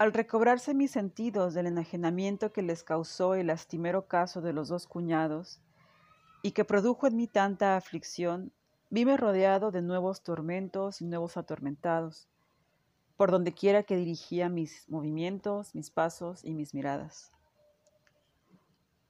Al 0.00 0.14
recobrarse 0.14 0.72
mis 0.72 0.92
sentidos 0.92 1.52
del 1.52 1.66
enajenamiento 1.66 2.52
que 2.52 2.62
les 2.62 2.82
causó 2.82 3.34
el 3.34 3.48
lastimero 3.48 4.08
caso 4.08 4.40
de 4.40 4.54
los 4.54 4.68
dos 4.68 4.86
cuñados, 4.86 5.60
y 6.42 6.52
que 6.52 6.64
produjo 6.64 7.06
en 7.06 7.16
mí 7.16 7.26
tanta 7.26 7.76
aflicción, 7.76 8.50
vime 8.88 9.18
rodeado 9.18 9.70
de 9.70 9.82
nuevos 9.82 10.22
tormentos 10.22 11.02
y 11.02 11.04
nuevos 11.04 11.36
atormentados, 11.36 12.30
por 13.20 13.30
donde 13.30 13.52
quiera 13.52 13.82
que 13.82 13.96
dirigía 13.96 14.48
mis 14.48 14.88
movimientos, 14.88 15.74
mis 15.74 15.90
pasos 15.90 16.42
y 16.42 16.54
mis 16.54 16.72
miradas. 16.72 17.30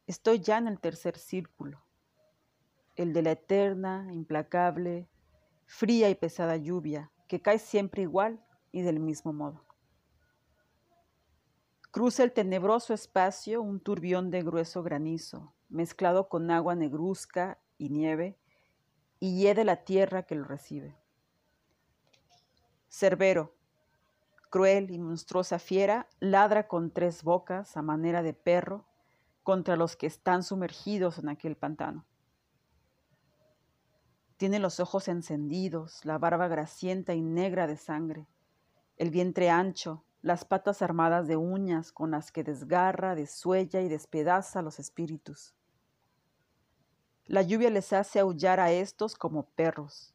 Estoy 0.08 0.40
ya 0.40 0.58
en 0.58 0.66
el 0.66 0.80
tercer 0.80 1.16
círculo, 1.16 1.80
el 2.96 3.12
de 3.12 3.22
la 3.22 3.30
eterna, 3.30 4.08
implacable, 4.12 5.08
fría 5.64 6.10
y 6.10 6.16
pesada 6.16 6.56
lluvia, 6.56 7.12
que 7.28 7.40
cae 7.40 7.60
siempre 7.60 8.02
igual 8.02 8.44
y 8.72 8.82
del 8.82 8.98
mismo 8.98 9.32
modo. 9.32 9.64
Cruza 11.92 12.24
el 12.24 12.32
tenebroso 12.32 12.92
espacio 12.92 13.62
un 13.62 13.78
turbión 13.78 14.32
de 14.32 14.42
grueso 14.42 14.82
granizo, 14.82 15.54
mezclado 15.68 16.28
con 16.28 16.50
agua 16.50 16.74
negruzca 16.74 17.60
y 17.78 17.90
nieve, 17.90 18.36
y 19.20 19.38
hiede 19.38 19.64
la 19.64 19.84
tierra 19.84 20.24
que 20.24 20.34
lo 20.34 20.42
recibe. 20.42 20.96
Cerbero, 22.88 23.54
cruel 24.50 24.90
y 24.90 24.98
monstruosa 24.98 25.58
fiera, 25.58 26.08
ladra 26.18 26.66
con 26.68 26.90
tres 26.90 27.22
bocas 27.22 27.76
a 27.76 27.82
manera 27.82 28.22
de 28.22 28.34
perro 28.34 28.84
contra 29.42 29.76
los 29.76 29.96
que 29.96 30.06
están 30.06 30.42
sumergidos 30.42 31.18
en 31.18 31.28
aquel 31.28 31.56
pantano. 31.56 32.04
Tiene 34.36 34.58
los 34.58 34.80
ojos 34.80 35.08
encendidos, 35.08 36.04
la 36.04 36.18
barba 36.18 36.48
grasienta 36.48 37.14
y 37.14 37.22
negra 37.22 37.66
de 37.66 37.76
sangre, 37.76 38.26
el 38.96 39.10
vientre 39.10 39.50
ancho, 39.50 40.04
las 40.22 40.44
patas 40.44 40.82
armadas 40.82 41.26
de 41.28 41.36
uñas 41.36 41.92
con 41.92 42.10
las 42.10 42.32
que 42.32 42.44
desgarra, 42.44 43.14
desuella 43.14 43.80
y 43.80 43.88
despedaza 43.88 44.62
los 44.62 44.78
espíritus. 44.78 45.54
La 47.26 47.42
lluvia 47.42 47.70
les 47.70 47.92
hace 47.92 48.18
aullar 48.18 48.60
a 48.60 48.72
estos 48.72 49.14
como 49.14 49.44
perros. 49.50 50.14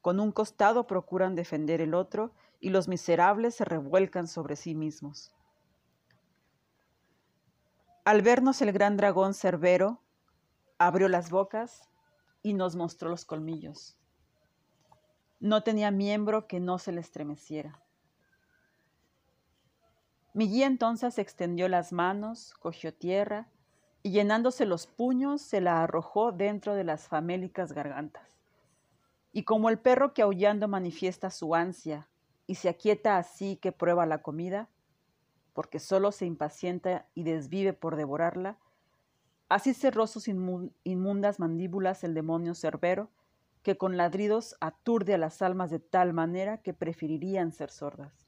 Con 0.00 0.20
un 0.20 0.30
costado 0.30 0.86
procuran 0.86 1.34
defender 1.34 1.80
el 1.80 1.94
otro 1.94 2.32
y 2.60 2.68
los 2.68 2.88
miserables 2.88 3.54
se 3.54 3.64
revuelcan 3.64 4.28
sobre 4.28 4.54
sí 4.54 4.74
mismos. 4.74 5.32
Al 8.04 8.22
vernos 8.22 8.60
el 8.60 8.72
gran 8.72 8.96
dragón 8.96 9.34
Cerbero, 9.34 10.02
abrió 10.78 11.08
las 11.08 11.30
bocas 11.30 11.88
y 12.42 12.52
nos 12.54 12.76
mostró 12.76 13.08
los 13.08 13.24
colmillos. 13.24 13.96
No 15.40 15.62
tenía 15.62 15.90
miembro 15.90 16.46
que 16.46 16.60
no 16.60 16.78
se 16.78 16.92
le 16.92 17.00
estremeciera. 17.00 17.82
Mi 20.34 20.48
guía 20.48 20.66
entonces 20.66 21.18
extendió 21.18 21.68
las 21.68 21.92
manos, 21.92 22.54
cogió 22.60 22.94
tierra 22.94 23.48
y 24.02 24.10
llenándose 24.10 24.64
los 24.64 24.86
puños 24.86 25.42
se 25.42 25.60
la 25.60 25.82
arrojó 25.82 26.32
dentro 26.32 26.74
de 26.74 26.84
las 26.84 27.08
famélicas 27.08 27.72
gargantas. 27.72 28.38
Y 29.32 29.44
como 29.44 29.70
el 29.70 29.78
perro 29.78 30.12
que 30.14 30.22
aullando 30.22 30.68
manifiesta 30.68 31.30
su 31.30 31.54
ansia 31.54 32.09
y 32.50 32.56
se 32.56 32.68
aquieta 32.68 33.16
así 33.16 33.58
que 33.58 33.70
prueba 33.70 34.06
la 34.06 34.22
comida, 34.22 34.68
porque 35.52 35.78
solo 35.78 36.10
se 36.10 36.26
impacienta 36.26 37.06
y 37.14 37.22
desvive 37.22 37.74
por 37.74 37.94
devorarla, 37.94 38.58
así 39.48 39.72
cerró 39.72 40.08
sus 40.08 40.26
inmundas 40.26 41.38
mandíbulas 41.38 42.02
el 42.02 42.12
demonio 42.12 42.56
cerbero, 42.56 43.08
que 43.62 43.78
con 43.78 43.96
ladridos 43.96 44.56
aturde 44.60 45.14
a 45.14 45.18
las 45.18 45.42
almas 45.42 45.70
de 45.70 45.78
tal 45.78 46.12
manera 46.12 46.60
que 46.60 46.74
preferirían 46.74 47.52
ser 47.52 47.70
sordas. 47.70 48.26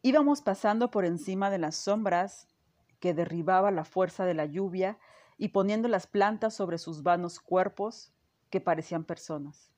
Íbamos 0.00 0.40
pasando 0.40 0.90
por 0.90 1.04
encima 1.04 1.50
de 1.50 1.58
las 1.58 1.76
sombras 1.76 2.48
que 2.98 3.12
derribaba 3.12 3.70
la 3.70 3.84
fuerza 3.84 4.24
de 4.24 4.32
la 4.32 4.46
lluvia 4.46 4.98
y 5.36 5.48
poniendo 5.48 5.86
las 5.86 6.06
plantas 6.06 6.54
sobre 6.54 6.78
sus 6.78 7.02
vanos 7.02 7.40
cuerpos 7.40 8.10
que 8.48 8.62
parecían 8.62 9.04
personas. 9.04 9.73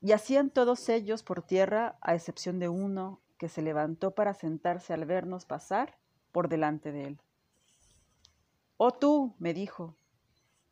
Y 0.00 0.12
hacían 0.12 0.50
todos 0.50 0.88
ellos 0.88 1.22
por 1.22 1.42
tierra, 1.42 1.96
a 2.00 2.14
excepción 2.14 2.58
de 2.58 2.68
uno 2.68 3.20
que 3.38 3.48
se 3.48 3.62
levantó 3.62 4.14
para 4.14 4.34
sentarse 4.34 4.92
al 4.92 5.04
vernos 5.04 5.44
pasar 5.46 5.98
por 6.32 6.48
delante 6.48 6.92
de 6.92 7.04
él. 7.04 7.20
Oh 8.76 8.92
tú, 8.92 9.34
me 9.38 9.54
dijo, 9.54 9.96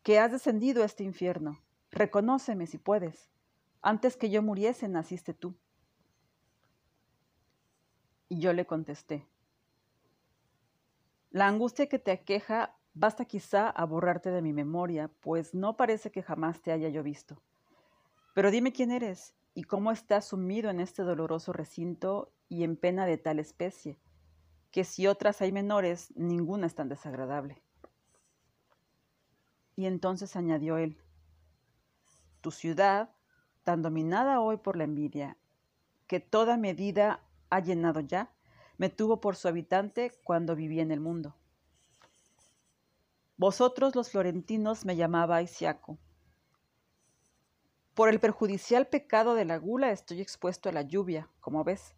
que 0.02 0.19
has 0.19 0.33
descendido 0.33 0.83
a 0.83 0.87
este 0.87 1.04
infierno, 1.04 1.62
reconóceme 1.90 2.66
si 2.66 2.78
puedes. 2.78 3.31
Antes 3.81 4.16
que 4.16 4.31
yo 4.31 4.43
muriese 4.43 4.88
naciste 4.88 5.35
tú. 5.35 5.54
Y 8.28 8.40
yo 8.40 8.52
le 8.52 8.66
contesté, 8.66 9.26
la 11.35 11.49
angustia 11.49 11.88
que 11.88 11.99
te 11.99 12.12
aqueja 12.12 12.76
basta 12.95 13.25
quizá 13.25 13.69
a 13.69 13.85
borrarte 13.87 14.31
de 14.31 14.40
mi 14.40 14.52
memoria, 14.52 15.11
pues 15.21 15.52
no 15.52 15.76
parece 15.76 16.12
que 16.12 16.23
jamás 16.23 16.62
te 16.62 16.71
haya 16.71 16.88
yo 16.90 17.02
visto. 17.02 17.43
Pero 18.35 18.50
dime 18.50 18.73
quién 18.73 18.91
eres 18.91 19.35
y 19.55 19.62
cómo 19.62 19.93
estás 19.93 20.26
sumido 20.26 20.69
en 20.69 20.81
este 20.81 21.03
doloroso 21.03 21.53
recinto 21.53 22.33
y 22.49 22.64
en 22.64 22.76
pena 22.76 23.07
de 23.07 23.17
tal 23.17 23.38
especie, 23.38 23.99
que 24.73 24.85
si 24.85 25.07
otras 25.07 25.41
hay 25.41 25.53
menores, 25.53 26.12
ninguna 26.17 26.67
es 26.67 26.75
tan 26.75 26.88
desagradable. 26.88 27.62
Y 29.76 29.87
entonces 29.87 30.35
añadió 30.37 30.76
él, 30.76 30.99
tu 32.41 32.50
ciudad, 32.50 33.11
tan 33.62 33.83
dominada 33.83 34.41
hoy 34.41 34.57
por 34.57 34.76
la 34.76 34.85
envidia, 34.85 35.38
que 36.09 36.21
toda 36.21 36.57
medida 36.57 37.21
ha 37.50 37.61
llenado 37.61 38.00
ya, 38.00 38.33
me 38.76 38.91
tuvo 38.91 39.21
por 39.21 39.37
su 39.37 39.47
habitante 39.47 40.12
cuando 40.25 40.57
viví 40.57 40.81
en 40.81 40.91
el 40.91 41.00
mundo. 41.00 41.37
Vosotros 43.37 43.95
los 43.95 44.11
florentinos 44.11 44.85
me 44.85 44.97
llamabais 44.97 45.50
Siaco. 45.50 45.99
Por 47.95 48.09
el 48.09 48.19
perjudicial 48.19 48.89
pecado 48.89 49.35
de 49.35 49.45
la 49.45 49.57
gula 49.57 49.93
estoy 49.93 50.21
expuesto 50.21 50.69
a 50.69 50.73
la 50.73 50.83
lluvia, 50.83 51.31
como 51.41 51.63
ves, 51.63 51.95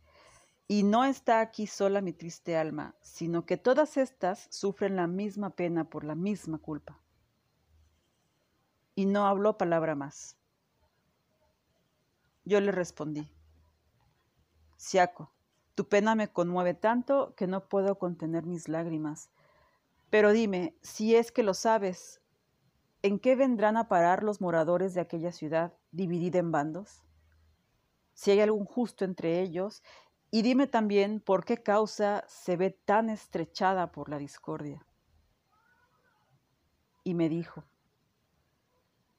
y 0.69 0.83
no 0.83 1.05
está 1.05 1.41
aquí 1.41 1.67
sola 1.67 2.01
mi 2.01 2.13
triste 2.13 2.57
alma, 2.57 2.95
sino 3.01 3.47
que 3.47 3.57
todas 3.57 3.97
estas 3.97 4.47
sufren 4.51 4.97
la 4.97 5.07
misma 5.07 5.51
pena 5.51 5.89
por 5.89 6.05
la 6.05 6.15
misma 6.15 6.59
culpa. 6.59 7.01
Y 8.95 9.07
no 9.07 9.27
habló 9.27 9.57
palabra 9.57 9.95
más. 9.95 10.37
Yo 12.45 12.61
le 12.61 12.73
respondí, 12.73 13.31
Siaco, 14.77 15.33
tu 15.75 15.89
pena 15.89 16.15
me 16.15 16.29
conmueve 16.29 16.75
tanto 16.75 17.35
que 17.37 17.47
no 17.47 17.69
puedo 17.69 17.99
contener 17.99 18.45
mis 18.45 18.69
lágrimas. 18.69 19.31
Pero 20.11 20.33
dime, 20.33 20.77
si 20.83 21.17
es 21.17 21.33
que 21.33 21.43
lo 21.43 21.55
sabes, 21.55 22.21
¿en 23.03 23.19
qué 23.19 23.37
vendrán 23.37 23.77
a 23.77 23.89
parar 23.89 24.23
los 24.23 24.41
moradores 24.41 24.95
de 24.95 25.01
aquella 25.01 25.33
ciudad 25.33 25.75
dividida 25.97 26.39
en 26.39 26.53
bandos? 26.53 27.03
Si 28.15 28.31
hay 28.31 28.41
algún 28.41 28.65
justo 28.65 29.05
entre 29.05 29.41
ellos, 29.41 29.83
y 30.31 30.43
dime 30.43 30.67
también 30.67 31.21
por 31.21 31.45
qué 31.45 31.63
causa 31.63 32.25
se 32.29 32.57
ve 32.57 32.71
tan 32.71 33.11
estrechada 33.11 33.93
por 33.93 34.09
la 34.09 34.19
discordia. 34.19 34.85
Y 37.05 37.15
me 37.15 37.29
dijo, 37.29 37.65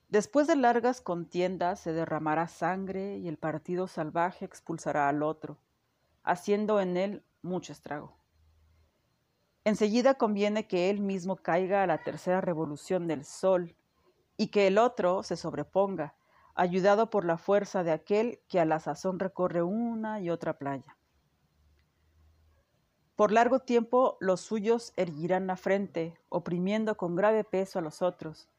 Después 0.09 0.47
de 0.47 0.55
largas 0.55 1.01
contiendas 1.01 1.81
se 1.81 1.91
derramará 1.91 2.47
sangre 2.47 3.17
y 3.17 3.27
el 3.27 3.37
partido 3.37 3.87
salvaje 3.87 4.45
expulsará 4.45 5.09
al 5.09 5.21
otro 5.21 5.57
haciendo 6.27 6.81
en 6.81 6.97
él 6.97 7.23
mucho 7.41 7.71
estrago. 7.71 8.13
Enseguida 9.63 10.15
conviene 10.15 10.67
que 10.67 10.89
él 10.89 10.99
mismo 10.99 11.37
caiga 11.37 11.83
a 11.83 11.87
la 11.87 12.03
tercera 12.03 12.41
revolución 12.41 13.07
del 13.07 13.23
sol 13.23 13.75
y 14.35 14.47
que 14.47 14.67
el 14.67 14.77
otro 14.77 15.23
se 15.23 15.35
sobreponga, 15.35 16.15
ayudado 16.57 17.09
por 17.09 17.23
la 17.23 17.37
fuerza 17.37 17.83
de 17.83 17.91
aquel 17.91 18.39
que 18.49 18.59
a 18.59 18.65
la 18.65 18.79
sazón 18.79 19.19
recorre 19.19 19.61
una 19.61 20.19
y 20.19 20.29
otra 20.29 20.57
playa. 20.57 20.97
Por 23.15 23.31
largo 23.31 23.59
tiempo 23.59 24.17
los 24.19 24.41
suyos 24.41 24.91
erguirán 24.95 25.47
la 25.47 25.55
frente, 25.55 26.19
oprimiendo 26.29 26.97
con 26.97 27.15
grave 27.15 27.43
peso 27.43 27.79
a 27.79 27.81
los 27.81 28.01
otros, 28.01 28.49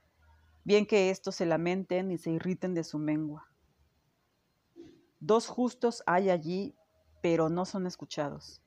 bien 0.64 0.87
que 0.87 1.11
éstos 1.11 1.35
se 1.35 1.47
lamenten 1.47 2.11
y 2.11 2.19
se 2.19 2.31
irriten 2.31 2.75
de 2.75 2.85
su 2.85 2.99
mengua. 2.99 3.49
Dos 5.21 5.49
justos 5.49 6.02
hay 6.07 6.31
allí, 6.31 6.76
pero 7.21 7.49
no 7.49 7.64
son 7.64 7.87
escuchados. 7.87 8.62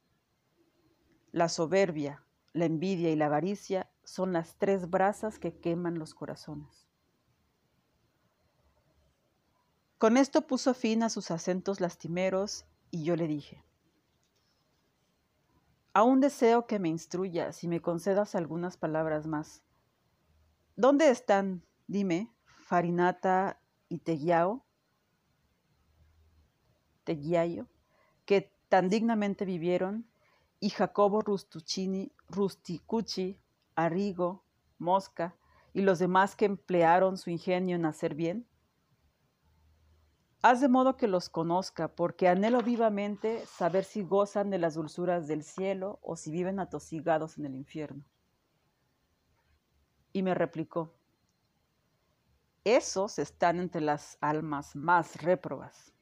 La 1.32 1.48
soberbia, 1.48 2.26
la 2.52 2.66
envidia 2.66 3.12
y 3.12 3.16
la 3.16 3.28
avaricia 3.28 3.90
son 4.04 4.34
las 4.34 4.58
tres 4.58 4.90
brasas 4.90 5.40
que 5.40 5.58
queman 5.58 5.98
los 5.98 6.14
corazones. 6.14 6.91
Con 10.02 10.18
esto 10.18 10.48
puso 10.48 10.74
fin 10.74 11.04
a 11.04 11.12
sus 11.12 11.30
acentos 11.30 11.80
lastimeros 11.80 12.66
y 12.90 13.04
yo 13.04 13.16
le 13.16 13.28
dije, 13.28 13.64
aún 15.94 16.22
deseo 16.22 16.66
que 16.66 16.80
me 16.80 16.90
instruyas 16.90 17.64
y 17.64 17.68
me 17.68 17.84
concedas 17.84 18.34
algunas 18.34 18.78
palabras 18.78 19.28
más. 19.28 19.62
¿Dónde 20.76 21.12
están, 21.12 21.64
dime, 21.86 22.34
Farinata 22.46 23.62
y 23.90 24.00
Teguiao? 24.00 24.66
Teguiayo, 27.04 27.68
que 28.26 28.52
tan 28.70 28.90
dignamente 28.90 29.46
vivieron 29.46 30.10
y 30.60 30.72
Jacobo 30.72 31.22
Rustuccini, 31.22 32.12
Rusticucci, 32.28 33.40
Arrigo, 33.76 34.44
Mosca 34.80 35.36
y 35.74 35.84
los 35.84 36.00
demás 36.00 36.36
que 36.36 36.46
emplearon 36.46 37.20
su 37.20 37.30
ingenio 37.30 37.76
en 37.76 37.86
hacer 37.86 38.16
bien? 38.16 38.48
Haz 40.42 40.62
de 40.62 40.68
modo 40.68 40.98
que 40.98 41.08
los 41.08 41.30
conozca, 41.30 41.88
porque 41.88 42.28
anhelo 42.28 42.62
vivamente 42.62 43.46
saber 43.46 43.84
si 43.84 44.04
gozan 44.04 44.50
de 44.50 44.58
las 44.58 44.74
dulzuras 44.74 45.28
del 45.28 45.44
cielo 45.44 46.00
o 46.02 46.16
si 46.16 46.32
viven 46.32 46.60
atosigados 46.60 47.38
en 47.38 47.46
el 47.46 47.56
infierno. 47.56 48.04
Y 50.14 50.24
me 50.24 50.34
replicó, 50.34 50.94
esos 52.64 53.20
están 53.20 53.60
entre 53.60 53.82
las 53.82 54.18
almas 54.22 54.76
más 54.76 55.22
réprobas. 55.22 55.94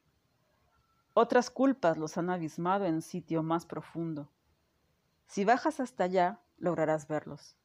Otras 1.13 1.49
culpas 1.49 1.97
los 1.97 2.17
han 2.17 2.29
abismado 2.29 2.85
en 2.85 3.01
sitio 3.01 3.43
más 3.43 3.65
profundo 3.65 4.29
si 5.29 5.45
bajas 5.45 5.79
hasta 5.79 6.05
allá, 6.05 6.41
lograrás 6.57 7.07
verlos. 7.07 7.55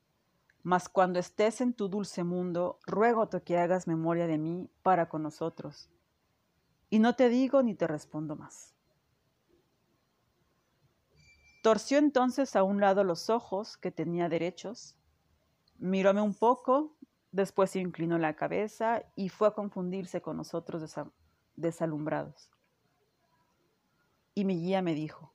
Mas 0.63 0.91
cuando 0.91 1.19
estés 1.19 1.63
en 1.63 1.73
tu 1.73 1.89
dulce 1.89 2.23
mundo, 2.23 2.79
ruégote 2.87 3.43
que 3.43 3.57
hagas 3.57 3.87
memoria 3.87 4.27
de 4.27 4.37
mí 4.37 4.71
para 4.83 5.09
con 5.09 5.23
nosotros. 5.23 5.89
Y 6.91 6.99
no 6.99 7.15
te 7.15 7.29
digo 7.29 7.63
ni 7.63 7.75
te 7.75 7.87
respondo 7.87 8.37
más. 8.37 8.75
Torció 11.63 11.99
entonces 11.99 12.57
a 12.57 12.63
un 12.63 12.81
lado 12.81 13.05
los 13.05 13.31
ojos, 13.31 13.77
que 13.77 13.91
tenía 13.91 14.29
derechos, 14.29 14.97
miróme 15.79 16.21
un 16.21 16.35
poco, 16.35 16.95
después 17.33 17.75
inclinó 17.75 18.19
la 18.19 18.37
cabeza 18.37 19.03
y 19.17 19.31
fue 19.31 19.49
a 19.49 19.53
confundirse 19.53 20.21
con 20.21 20.37
nosotros 20.37 20.95
desalumbrados. 21.57 22.51
Y 24.35 24.45
mi 24.45 24.61
guía 24.61 24.83
me 24.83 24.95
dijo, 24.95 25.33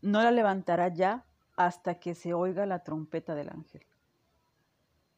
no 0.00 0.22
la 0.22 0.30
levantará 0.30 0.88
ya 0.88 1.26
hasta 1.56 1.98
que 1.98 2.14
se 2.14 2.32
oiga 2.32 2.66
la 2.66 2.84
trompeta 2.84 3.34
del 3.34 3.50
ángel. 3.50 3.84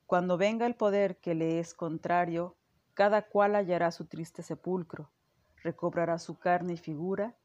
Cuando 0.06 0.36
venga 0.36 0.66
el 0.66 0.74
poder 0.74 1.18
que 1.18 1.34
le 1.34 1.60
es 1.60 1.74
contrario, 1.74 2.56
cada 2.94 3.22
cual 3.22 3.54
hallará 3.54 3.90
su 3.90 4.06
triste 4.06 4.42
sepulcro, 4.42 5.10
recobrará 5.62 6.18
su 6.18 6.38
carne 6.38 6.74
y 6.74 6.76
figura, 6.76 7.36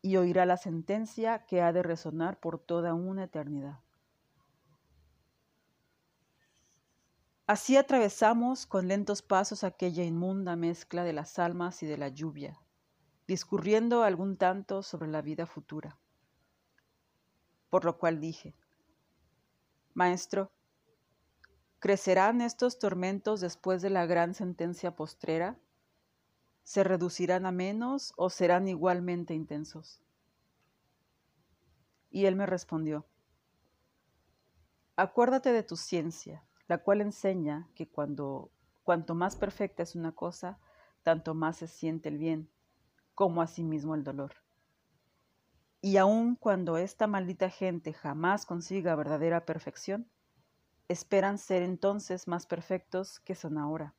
y 0.00 0.16
oirá 0.16 0.46
la 0.46 0.56
sentencia 0.56 1.44
que 1.46 1.62
ha 1.62 1.72
de 1.72 1.82
resonar 1.82 2.40
por 2.40 2.58
toda 2.58 2.94
una 2.94 3.24
eternidad. 3.24 3.80
Así 7.46 7.76
atravesamos 7.76 8.66
con 8.66 8.88
lentos 8.88 9.22
pasos 9.22 9.62
aquella 9.62 10.04
inmunda 10.04 10.56
mezcla 10.56 11.04
de 11.04 11.12
las 11.12 11.38
almas 11.38 11.82
y 11.82 11.86
de 11.86 11.98
la 11.98 12.08
lluvia, 12.08 12.58
discurriendo 13.26 14.02
algún 14.02 14.36
tanto 14.36 14.82
sobre 14.82 15.08
la 15.08 15.22
vida 15.22 15.46
futura 15.46 15.98
por 17.72 17.86
lo 17.86 17.96
cual 17.96 18.20
dije, 18.20 18.54
Maestro, 19.94 20.52
¿crecerán 21.82 22.42
estos 22.42 22.78
tormentos 22.78 23.40
después 23.40 23.82
de 23.82 23.90
la 23.90 24.06
gran 24.06 24.34
sentencia 24.34 24.94
postrera? 24.94 25.58
¿Se 26.62 26.84
reducirán 26.84 27.44
a 27.44 27.50
menos 27.50 28.12
o 28.16 28.30
serán 28.30 28.68
igualmente 28.68 29.34
intensos? 29.34 30.00
Y 32.08 32.26
él 32.26 32.36
me 32.36 32.46
respondió, 32.46 33.04
Acuérdate 34.94 35.52
de 35.52 35.64
tu 35.64 35.76
ciencia, 35.76 36.44
la 36.68 36.78
cual 36.78 37.00
enseña 37.00 37.68
que 37.74 37.88
cuando 37.88 38.52
cuanto 38.84 39.16
más 39.16 39.34
perfecta 39.34 39.82
es 39.82 39.96
una 39.96 40.12
cosa, 40.12 40.60
tanto 41.02 41.34
más 41.34 41.56
se 41.56 41.66
siente 41.66 42.10
el 42.10 42.18
bien, 42.18 42.48
como 43.16 43.42
asimismo 43.42 43.96
el 43.96 44.04
dolor. 44.04 44.34
Y 45.80 45.96
aun 45.96 46.36
cuando 46.36 46.76
esta 46.76 47.08
maldita 47.08 47.50
gente 47.50 47.92
jamás 47.92 48.46
consiga 48.46 48.94
verdadera 48.94 49.44
perfección, 49.44 50.08
esperan 50.92 51.38
ser 51.38 51.62
entonces 51.62 52.28
más 52.28 52.46
perfectos 52.46 53.20
que 53.20 53.34
son 53.34 53.58
ahora. 53.58 53.94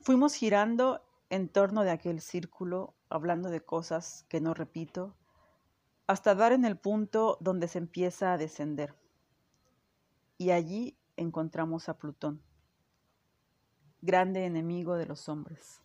Fuimos 0.00 0.34
girando 0.34 1.04
en 1.28 1.48
torno 1.48 1.82
de 1.82 1.90
aquel 1.90 2.20
círculo, 2.20 2.94
hablando 3.10 3.50
de 3.50 3.60
cosas 3.60 4.24
que 4.28 4.40
no 4.40 4.54
repito, 4.54 5.14
hasta 6.06 6.34
dar 6.34 6.52
en 6.52 6.64
el 6.64 6.78
punto 6.78 7.36
donde 7.40 7.68
se 7.68 7.78
empieza 7.78 8.32
a 8.32 8.38
descender. 8.38 8.94
Y 10.38 10.52
allí 10.52 10.96
encontramos 11.16 11.88
a 11.88 11.98
Plutón, 11.98 12.42
grande 14.00 14.46
enemigo 14.46 14.94
de 14.94 15.06
los 15.06 15.28
hombres. 15.28 15.82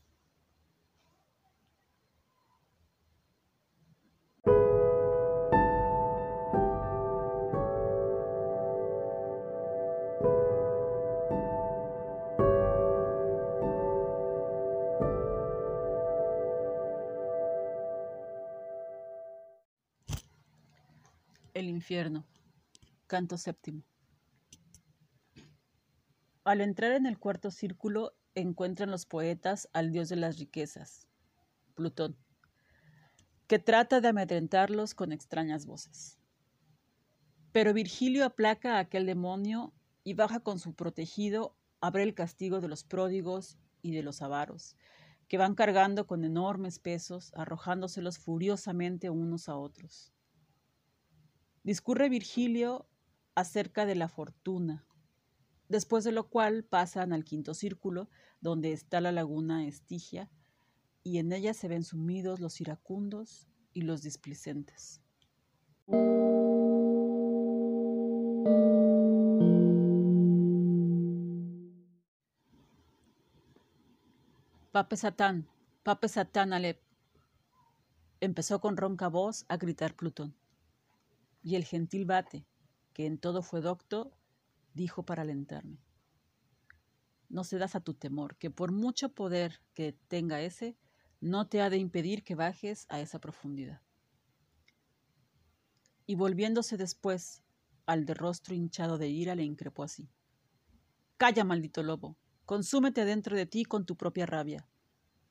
Infierno. 21.83 22.25
Canto 23.07 23.37
séptimo. 23.37 23.83
Al 26.45 26.61
entrar 26.61 26.93
en 26.93 27.05
el 27.05 27.19
cuarto 27.19 27.51
círculo 27.51 28.13
encuentran 28.35 28.89
los 28.89 29.05
poetas 29.05 29.67
al 29.73 29.91
dios 29.91 30.07
de 30.07 30.15
las 30.15 30.39
riquezas, 30.39 31.09
Plutón, 31.75 32.15
que 33.47 33.59
trata 33.59 33.99
de 33.99 34.07
amedrentarlos 34.07 34.95
con 34.95 35.11
extrañas 35.11 35.65
voces. 35.65 36.17
Pero 37.51 37.73
Virgilio 37.73 38.23
aplaca 38.23 38.77
a 38.77 38.79
aquel 38.79 39.05
demonio 39.05 39.73
y 40.05 40.13
baja 40.13 40.39
con 40.39 40.59
su 40.59 40.73
protegido 40.73 41.57
a 41.81 41.91
ver 41.91 42.03
el 42.03 42.13
castigo 42.13 42.61
de 42.61 42.69
los 42.69 42.85
pródigos 42.85 43.57
y 43.81 43.91
de 43.91 44.03
los 44.03 44.21
avaros, 44.21 44.77
que 45.27 45.37
van 45.37 45.53
cargando 45.53 46.07
con 46.07 46.23
enormes 46.23 46.79
pesos, 46.79 47.33
arrojándoselos 47.35 48.19
furiosamente 48.19 49.09
unos 49.09 49.49
a 49.49 49.57
otros. 49.57 50.12
Discurre 51.63 52.09
Virgilio 52.09 52.89
acerca 53.35 53.85
de 53.85 53.95
la 53.95 54.09
fortuna, 54.09 54.85
después 55.69 56.03
de 56.03 56.11
lo 56.11 56.27
cual 56.27 56.65
pasan 56.65 57.13
al 57.13 57.23
quinto 57.23 57.53
círculo, 57.53 58.09
donde 58.41 58.73
está 58.73 58.99
la 58.99 59.13
laguna 59.13 59.65
Estigia, 59.65 60.29
y 61.03 61.19
en 61.19 61.31
ella 61.31 61.53
se 61.53 61.69
ven 61.69 61.85
sumidos 61.85 62.41
los 62.41 62.59
iracundos 62.59 63.47
y 63.71 63.83
los 63.83 64.01
displicentes. 64.01 65.01
Pape 74.73 74.97
Satán, 74.97 75.47
Pape 75.83 76.09
Satán 76.09 76.51
Alep, 76.51 76.81
empezó 78.19 78.59
con 78.59 78.75
ronca 78.75 79.07
voz 79.07 79.45
a 79.47 79.55
gritar 79.55 79.95
Plutón. 79.95 80.35
Y 81.43 81.55
el 81.55 81.65
gentil 81.65 82.05
bate, 82.05 82.47
que 82.93 83.05
en 83.05 83.19
todo 83.19 83.43
fue 83.43 83.61
docto, 83.61 84.17
dijo 84.73 85.03
para 85.03 85.21
alentarme. 85.21 85.77
No 87.29 87.43
cedas 87.43 87.75
a 87.75 87.81
tu 87.81 87.93
temor, 87.93 88.37
que 88.37 88.49
por 88.49 88.71
mucho 88.71 89.09
poder 89.09 89.61
que 89.73 89.93
tenga 90.07 90.41
ese, 90.41 90.77
no 91.19 91.47
te 91.47 91.61
ha 91.61 91.69
de 91.69 91.77
impedir 91.77 92.23
que 92.23 92.35
bajes 92.35 92.85
a 92.89 92.99
esa 92.99 93.19
profundidad. 93.19 93.81
Y 96.05 96.15
volviéndose 96.15 96.77
después 96.77 97.43
al 97.85 98.05
de 98.05 98.13
rostro 98.13 98.53
hinchado 98.53 98.97
de 98.97 99.09
ira, 99.09 99.35
le 99.35 99.43
increpó 99.43 99.83
así. 99.83 100.09
Calla, 101.17 101.43
maldito 101.43 101.83
lobo, 101.83 102.17
consúmete 102.45 103.05
dentro 103.05 103.35
de 103.35 103.45
ti 103.45 103.65
con 103.65 103.85
tu 103.85 103.95
propia 103.95 104.25
rabia. 104.25 104.67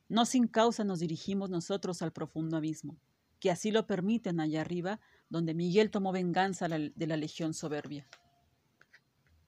No 0.09 0.27
sin 0.27 0.46
causa 0.46 0.85
nos 0.85 1.01
dirigimos 1.01 1.51
nosotros 1.51 2.03
al 2.03 2.12
profundo 2.12 2.57
abismo, 2.57 2.98
que 3.38 3.51
así 3.51 3.70
lo 3.70 3.87
permiten 3.87 4.40
allá 4.40 4.61
arriba, 4.61 5.01
donde 5.33 5.55
Miguel 5.55 5.90
tomó 5.90 6.12
venganza 6.12 6.68
de 6.68 7.07
la 7.07 7.16
legión 7.16 7.55
soberbia. 7.55 8.07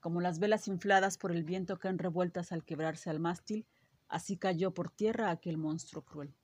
Como 0.01 0.23
las 0.23 0.38
velas 0.38 0.66
infladas 0.66 1.18
por 1.18 1.31
el 1.31 1.44
viento 1.44 1.79
caen 1.79 1.99
revueltas 1.99 2.53
al 2.53 2.64
quebrarse 2.64 3.11
al 3.11 3.20
mástil, 3.20 3.66
así 4.09 4.38
cayó 4.38 4.73
por 4.73 4.90
tierra 4.90 5.31
aquel 5.31 5.59
monstruo 5.59 6.03
cruel. 6.03 6.35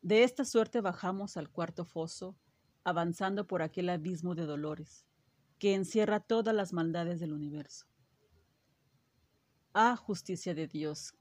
De 0.00 0.22
esta 0.22 0.44
suerte 0.44 0.80
bajamos 0.80 1.36
al 1.36 1.50
cuarto 1.50 1.84
foso, 1.84 2.36
avanzando 2.84 3.48
por 3.48 3.62
aquel 3.62 3.88
abismo 3.88 4.36
de 4.36 4.46
dolores, 4.46 5.04
que 5.58 5.74
encierra 5.74 6.20
todas 6.20 6.54
las 6.54 6.72
maldades 6.72 7.18
del 7.18 7.32
universo. 7.32 7.86
Ah, 9.74 9.96
justicia 9.96 10.54
de 10.54 10.68
Dios, 10.68 11.14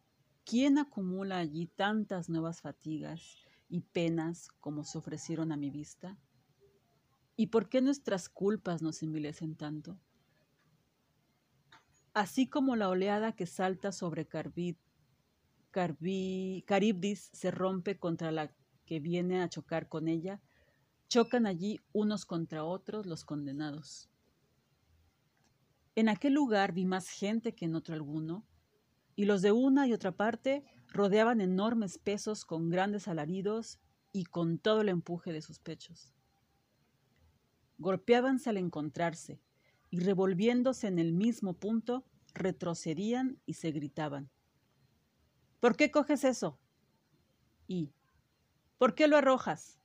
¿quién 0.43 0.77
acumula 0.77 1.39
allí 1.39 1.65
tantas 1.65 2.29
nuevas 2.29 2.61
fatigas 2.61 3.44
y 3.67 3.81
penas 3.81 4.49
como 4.59 4.83
se 4.83 4.97
ofrecieron 4.97 5.51
a 5.51 5.57
mi 5.57 5.69
vista? 5.69 6.17
¿Y 7.35 7.47
por 7.47 7.69
qué 7.69 7.81
nuestras 7.81 8.29
culpas 8.29 8.81
nos 8.81 9.03
envilecen 9.03 9.55
tanto? 9.55 9.99
Así 12.13 12.47
como 12.47 12.75
la 12.77 12.87
oleada 12.87 13.33
que 13.33 13.45
salta 13.45 13.91
sobre 13.91 14.25
Carbid, 14.25 14.77
Caribdis 15.71 17.29
se 17.33 17.51
rompe 17.51 17.99
contra 17.99 18.31
la 18.31 18.55
que 18.85 19.01
viene 19.01 19.41
a 19.41 19.49
chocar 19.49 19.89
con 19.89 20.07
ella, 20.07 20.41
chocan 21.09 21.45
allí 21.45 21.81
unos 21.91 22.25
contra 22.25 22.63
otros 22.63 23.05
los 23.05 23.25
condenados. 23.25 24.09
En 25.95 26.07
aquel 26.07 26.33
lugar 26.33 26.71
vi 26.71 26.85
más 26.85 27.09
gente 27.09 27.53
que 27.53 27.65
en 27.65 27.75
otro 27.75 27.95
alguno, 27.95 28.45
y 29.17 29.25
los 29.25 29.41
de 29.41 29.51
una 29.51 29.87
y 29.87 29.93
otra 29.93 30.11
parte 30.11 30.63
rodeaban 30.95 31.41
enormes 31.41 31.97
pesos 31.97 32.45
con 32.45 32.69
grandes 32.69 33.07
alaridos 33.07 33.79
y 34.13 34.23
con 34.23 34.57
todo 34.57 34.81
el 34.81 34.89
empuje 34.89 35.33
de 35.33 35.41
sus 35.41 35.59
pechos. 35.59 36.13
Golpeábanse 37.77 38.49
al 38.49 38.57
encontrarse, 38.57 39.41
y 39.89 39.99
revolviéndose 39.99 40.87
en 40.87 40.97
el 40.97 41.11
mismo 41.11 41.53
punto, 41.53 42.05
retrocedían 42.33 43.39
y 43.45 43.55
se 43.55 43.71
gritaban. 43.71 44.29
¿Por 45.59 45.75
qué 45.75 45.91
coges 45.91 46.23
eso? 46.23 46.57
Y 47.67 47.91
¿por 48.77 48.95
qué 48.95 49.07
lo 49.07 49.17
arrojas? 49.17 49.77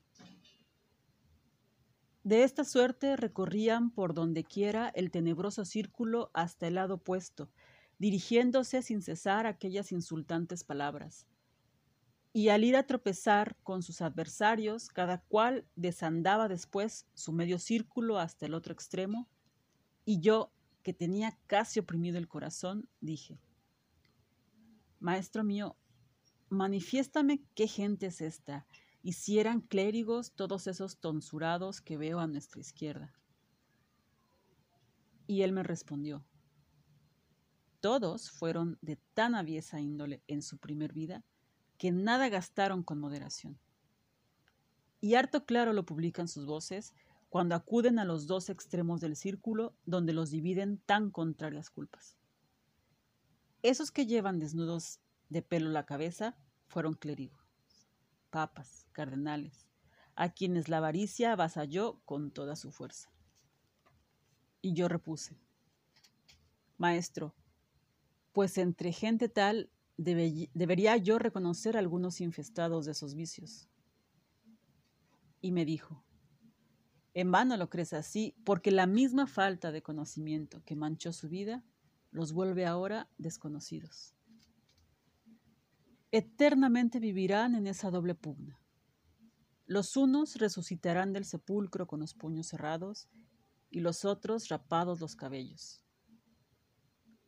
De 2.23 2.45
esta 2.45 2.65
suerte 2.65 3.17
recorrían 3.17 3.91
por 3.91 4.15
donde 4.15 4.45
quiera 4.45 4.89
el 4.91 5.11
tenebroso 5.11 5.65
círculo 5.65 6.31
hasta 6.35 6.69
el 6.69 6.75
lado 6.75 6.95
opuesto, 6.97 7.51
dirigiéndose 8.01 8.81
sin 8.81 9.03
cesar 9.03 9.47
aquellas 9.47 9.93
insultantes 9.93 10.65
palabras. 10.65 11.27
Y 12.33 12.49
al 12.49 12.65
ir 12.65 12.75
a 12.75 12.87
tropezar 12.87 13.59
con 13.63 13.83
sus 13.83 14.01
adversarios, 14.01 14.89
cada 14.89 15.21
cual 15.21 15.67
desandaba 15.77 16.49
después 16.49 17.07
su 17.13 17.33
medio 17.33 17.59
círculo 17.59 18.19
hasta 18.19 18.47
el 18.47 18.55
otro 18.55 18.73
extremo, 18.73 19.29
y 20.07 20.21
yo, 20.21 20.51
que 20.83 20.95
tenía 20.95 21.39
casi 21.47 21.79
oprimido 21.79 22.17
el 22.17 22.27
corazón, 22.27 22.89
dije, 23.03 23.39
Maestro 24.99 25.45
mío, 25.45 25.77
manifiéstame 26.49 27.43
qué 27.55 27.69
gente 27.69 28.07
es 28.07 28.23
esta, 28.23 28.67
y 29.03 29.13
si 29.13 29.39
eran 29.39 29.61
clérigos 29.61 30.33
todos 30.33 30.67
esos 30.69 30.99
tonsurados 31.01 31.83
que 31.83 31.99
veo 31.99 32.19
a 32.19 32.27
nuestra 32.27 32.63
izquierda. 32.63 33.13
Y 35.27 35.43
él 35.43 35.53
me 35.53 35.63
respondió, 35.63 36.25
todos 37.81 38.31
fueron 38.31 38.79
de 38.83 38.97
tan 39.15 39.35
aviesa 39.35 39.81
índole 39.81 40.23
en 40.29 40.43
su 40.43 40.59
primer 40.59 40.93
vida 40.93 41.25
que 41.79 41.91
nada 41.91 42.29
gastaron 42.29 42.83
con 42.83 42.99
moderación. 42.99 43.59
Y 45.01 45.15
harto 45.15 45.47
claro 45.47 45.73
lo 45.73 45.87
publican 45.87 46.29
sus 46.29 46.45
voces 46.45 46.95
cuando 47.29 47.55
acuden 47.55 47.99
a 47.99 48.05
los 48.05 48.27
dos 48.27 48.51
extremos 48.51 49.01
del 49.01 49.17
círculo 49.17 49.75
donde 49.87 50.13
los 50.13 50.31
dividen 50.31 50.79
tan 50.79 51.11
contrarias 51.11 51.71
culpas. 51.71 52.17
Esos 53.63 53.91
que 53.91 54.07
llevan 54.07 54.39
desnudos 54.39 55.01
de 55.29 55.43
pelo 55.43 55.71
la 55.71 55.87
cabeza 55.87 56.37
fueron 56.67 56.95
clérigos 56.95 57.41
papas, 58.31 58.87
cardenales, 58.93 59.67
a 60.15 60.31
quienes 60.31 60.69
la 60.69 60.79
avaricia 60.79 61.33
avasalló 61.33 62.01
con 62.05 62.31
toda 62.31 62.57
su 62.57 62.71
fuerza. 62.71 63.11
Y 64.63 64.73
yo 64.75 64.89
repuse, 64.89 65.37
Maestro, 66.79 67.35
pues 68.33 68.59
entre 68.59 68.93
gente 68.93 69.29
tal 69.29 69.71
debería 69.97 70.97
yo 70.97 71.19
reconocer 71.19 71.77
algunos 71.77 72.21
infestados 72.21 72.87
de 72.87 72.93
esos 72.93 73.15
vicios. 73.15 73.69
Y 75.41 75.53
me 75.53 75.65
dijo, 75.65 76.05
en 77.15 77.31
vano 77.31 77.57
lo 77.57 77.69
crees 77.69 77.93
así, 77.93 78.35
porque 78.45 78.71
la 78.71 78.87
misma 78.87 79.27
falta 79.27 79.73
de 79.73 79.83
conocimiento 79.83 80.63
que 80.65 80.77
manchó 80.77 81.13
su 81.13 81.29
vida 81.29 81.65
los 82.11 82.33
vuelve 82.33 82.67
ahora 82.67 83.09
desconocidos 83.19 84.15
eternamente 86.13 86.99
vivirán 86.99 87.55
en 87.55 87.67
esa 87.67 87.91
doble 87.91 88.15
pugna. 88.15 88.61
Los 89.67 89.97
unos 89.97 90.37
resucitarán 90.37 91.13
del 91.13 91.25
sepulcro 91.25 91.87
con 91.87 92.01
los 92.01 92.15
puños 92.15 92.49
cerrados 92.49 93.09
y 93.71 93.81
los 93.81 94.05
otros 94.05 94.49
rapados 94.49 95.01
los 95.01 95.15
cabellos. 95.15 95.85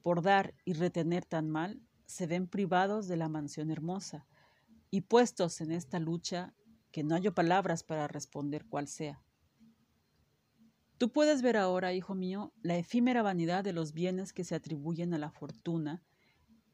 Por 0.03 0.23
dar 0.23 0.55
y 0.65 0.75
retener 0.75 1.25
tan 1.25 1.49
mal, 1.49 1.81
se 2.07 2.27
ven 2.27 2.47
privados 2.47 3.09
de 3.09 3.17
la 3.17 3.29
mansión 3.29 3.71
hermosa 3.71 4.27
y 4.91 5.03
puestos 5.03 5.61
en 5.61 5.73
esta 5.73 5.99
lucha 5.99 6.55
que 6.91 7.03
no 7.03 7.15
hallo 7.15 7.35
palabras 7.35 7.83
para 7.83 8.09
responder 8.09 8.67
cuál 8.67 8.88
sea. 8.88 9.23
Tú 10.99 11.11
puedes 11.11 11.43
ver 11.43 11.57
ahora, 11.57 11.95
hijo 11.95 12.15
mío, 12.15 12.53
la 12.62 12.77
efímera 12.77 13.23
vanidad 13.23 13.65
de 13.65 13.73
los 13.73 13.93
bienes 13.93 14.33
que 14.33 14.45
se 14.45 14.55
atribuyen 14.55 15.15
a 15.15 15.19
la 15.19 15.31
fortuna 15.31 16.03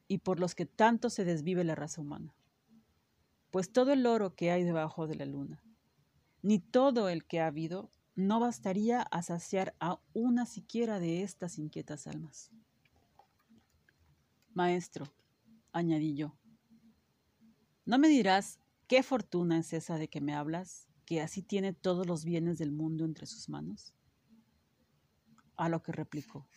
y 0.06 0.18
por 0.18 0.40
los 0.40 0.54
que 0.54 0.66
tanto 0.66 1.08
se 1.08 1.24
desvive 1.24 1.64
la 1.64 1.74
raza 1.74 2.00
humana. 2.00 2.34
Pues 3.50 3.72
todo 3.72 3.92
el 3.92 4.04
oro 4.06 4.34
que 4.34 4.50
hay 4.50 4.64
debajo 4.64 5.06
de 5.06 5.14
la 5.14 5.24
luna, 5.24 5.62
ni 6.42 6.58
todo 6.58 7.08
el 7.08 7.24
que 7.24 7.40
ha 7.40 7.46
habido, 7.46 7.90
no 8.16 8.40
bastaría 8.40 9.00
a 9.00 9.22
saciar 9.22 9.74
a 9.80 10.00
una 10.12 10.44
siquiera 10.44 10.98
de 10.98 11.22
estas 11.22 11.56
inquietas 11.56 12.06
almas. 12.06 12.50
Maestro, 14.58 15.06
añadí 15.70 16.16
yo, 16.16 16.36
¿no 17.84 17.96
me 17.96 18.08
dirás 18.08 18.58
qué 18.88 19.04
fortuna 19.04 19.56
es 19.60 19.72
esa 19.72 19.98
de 19.98 20.08
que 20.08 20.20
me 20.20 20.34
hablas, 20.34 20.88
que 21.04 21.20
así 21.20 21.42
tiene 21.42 21.72
todos 21.72 22.08
los 22.08 22.24
bienes 22.24 22.58
del 22.58 22.72
mundo 22.72 23.04
entre 23.04 23.26
sus 23.26 23.48
manos? 23.48 23.94
A 25.54 25.68
lo 25.68 25.80
que 25.80 25.92
replicó, 25.92 26.48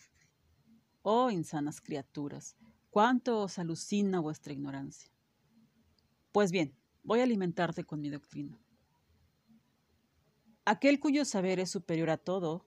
oh 1.04 1.30
insanas 1.30 1.80
criaturas, 1.80 2.56
¿Cuánto 2.90 3.40
os 3.40 3.60
alucina 3.60 4.20
vuestra 4.20 4.52
ignorancia? 4.52 5.12
Pues 6.32 6.52
bien, 6.52 6.76
voy 7.04 7.20
a 7.20 7.24
alimentarte 7.24 7.84
con 7.84 8.02
mi 8.02 8.10
doctrina. 8.10 8.60
Aquel 10.66 11.00
cuyo 11.00 11.24
saber 11.24 11.60
es 11.60 11.70
superior 11.70 12.10
a 12.10 12.18
todo, 12.18 12.66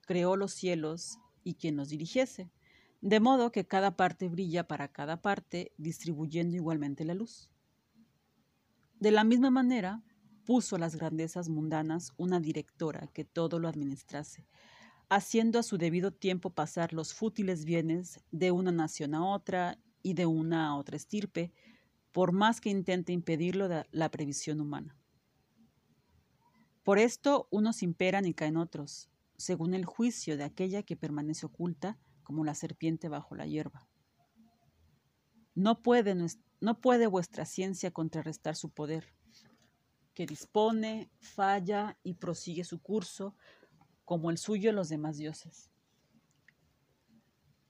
creó 0.00 0.34
los 0.36 0.54
cielos 0.54 1.18
y 1.44 1.56
quien 1.56 1.76
los 1.76 1.90
dirigiese, 1.90 2.50
de 3.02 3.18
modo 3.18 3.50
que 3.50 3.66
cada 3.66 3.96
parte 3.96 4.28
brilla 4.28 4.68
para 4.68 4.88
cada 4.88 5.20
parte, 5.20 5.72
distribuyendo 5.76 6.56
igualmente 6.56 7.04
la 7.04 7.14
luz. 7.14 7.50
De 9.00 9.10
la 9.10 9.24
misma 9.24 9.50
manera, 9.50 10.04
puso 10.46 10.76
a 10.76 10.78
las 10.78 10.94
grandezas 10.94 11.48
mundanas 11.48 12.12
una 12.16 12.38
directora 12.38 13.08
que 13.08 13.24
todo 13.24 13.58
lo 13.58 13.66
administrase, 13.66 14.46
haciendo 15.08 15.58
a 15.58 15.64
su 15.64 15.78
debido 15.78 16.12
tiempo 16.12 16.50
pasar 16.50 16.92
los 16.92 17.12
fútiles 17.12 17.64
bienes 17.64 18.20
de 18.30 18.52
una 18.52 18.70
nación 18.70 19.14
a 19.14 19.26
otra 19.26 19.78
y 20.04 20.14
de 20.14 20.26
una 20.26 20.68
a 20.68 20.76
otra 20.76 20.96
estirpe, 20.96 21.52
por 22.12 22.30
más 22.30 22.60
que 22.60 22.70
intente 22.70 23.12
impedirlo 23.12 23.68
de 23.68 23.84
la 23.90 24.10
previsión 24.12 24.60
humana. 24.60 24.96
Por 26.84 26.98
esto 26.98 27.48
unos 27.50 27.82
imperan 27.82 28.26
y 28.26 28.34
caen 28.34 28.56
otros, 28.56 29.08
según 29.36 29.74
el 29.74 29.86
juicio 29.86 30.36
de 30.36 30.44
aquella 30.44 30.84
que 30.84 30.96
permanece 30.96 31.46
oculta 31.46 31.98
como 32.22 32.44
la 32.44 32.54
serpiente 32.54 33.08
bajo 33.08 33.34
la 33.34 33.46
hierba. 33.46 33.88
No 35.54 35.82
puede, 35.82 37.06
vuestra 37.06 37.44
ciencia 37.44 37.90
contrarrestar 37.90 38.56
su 38.56 38.70
poder, 38.70 39.12
que 40.14 40.26
dispone, 40.26 41.10
falla 41.20 41.98
y 42.02 42.14
prosigue 42.14 42.64
su 42.64 42.80
curso 42.80 43.34
como 44.04 44.30
el 44.30 44.38
suyo 44.38 44.72
los 44.72 44.88
demás 44.88 45.16
dioses. 45.16 45.70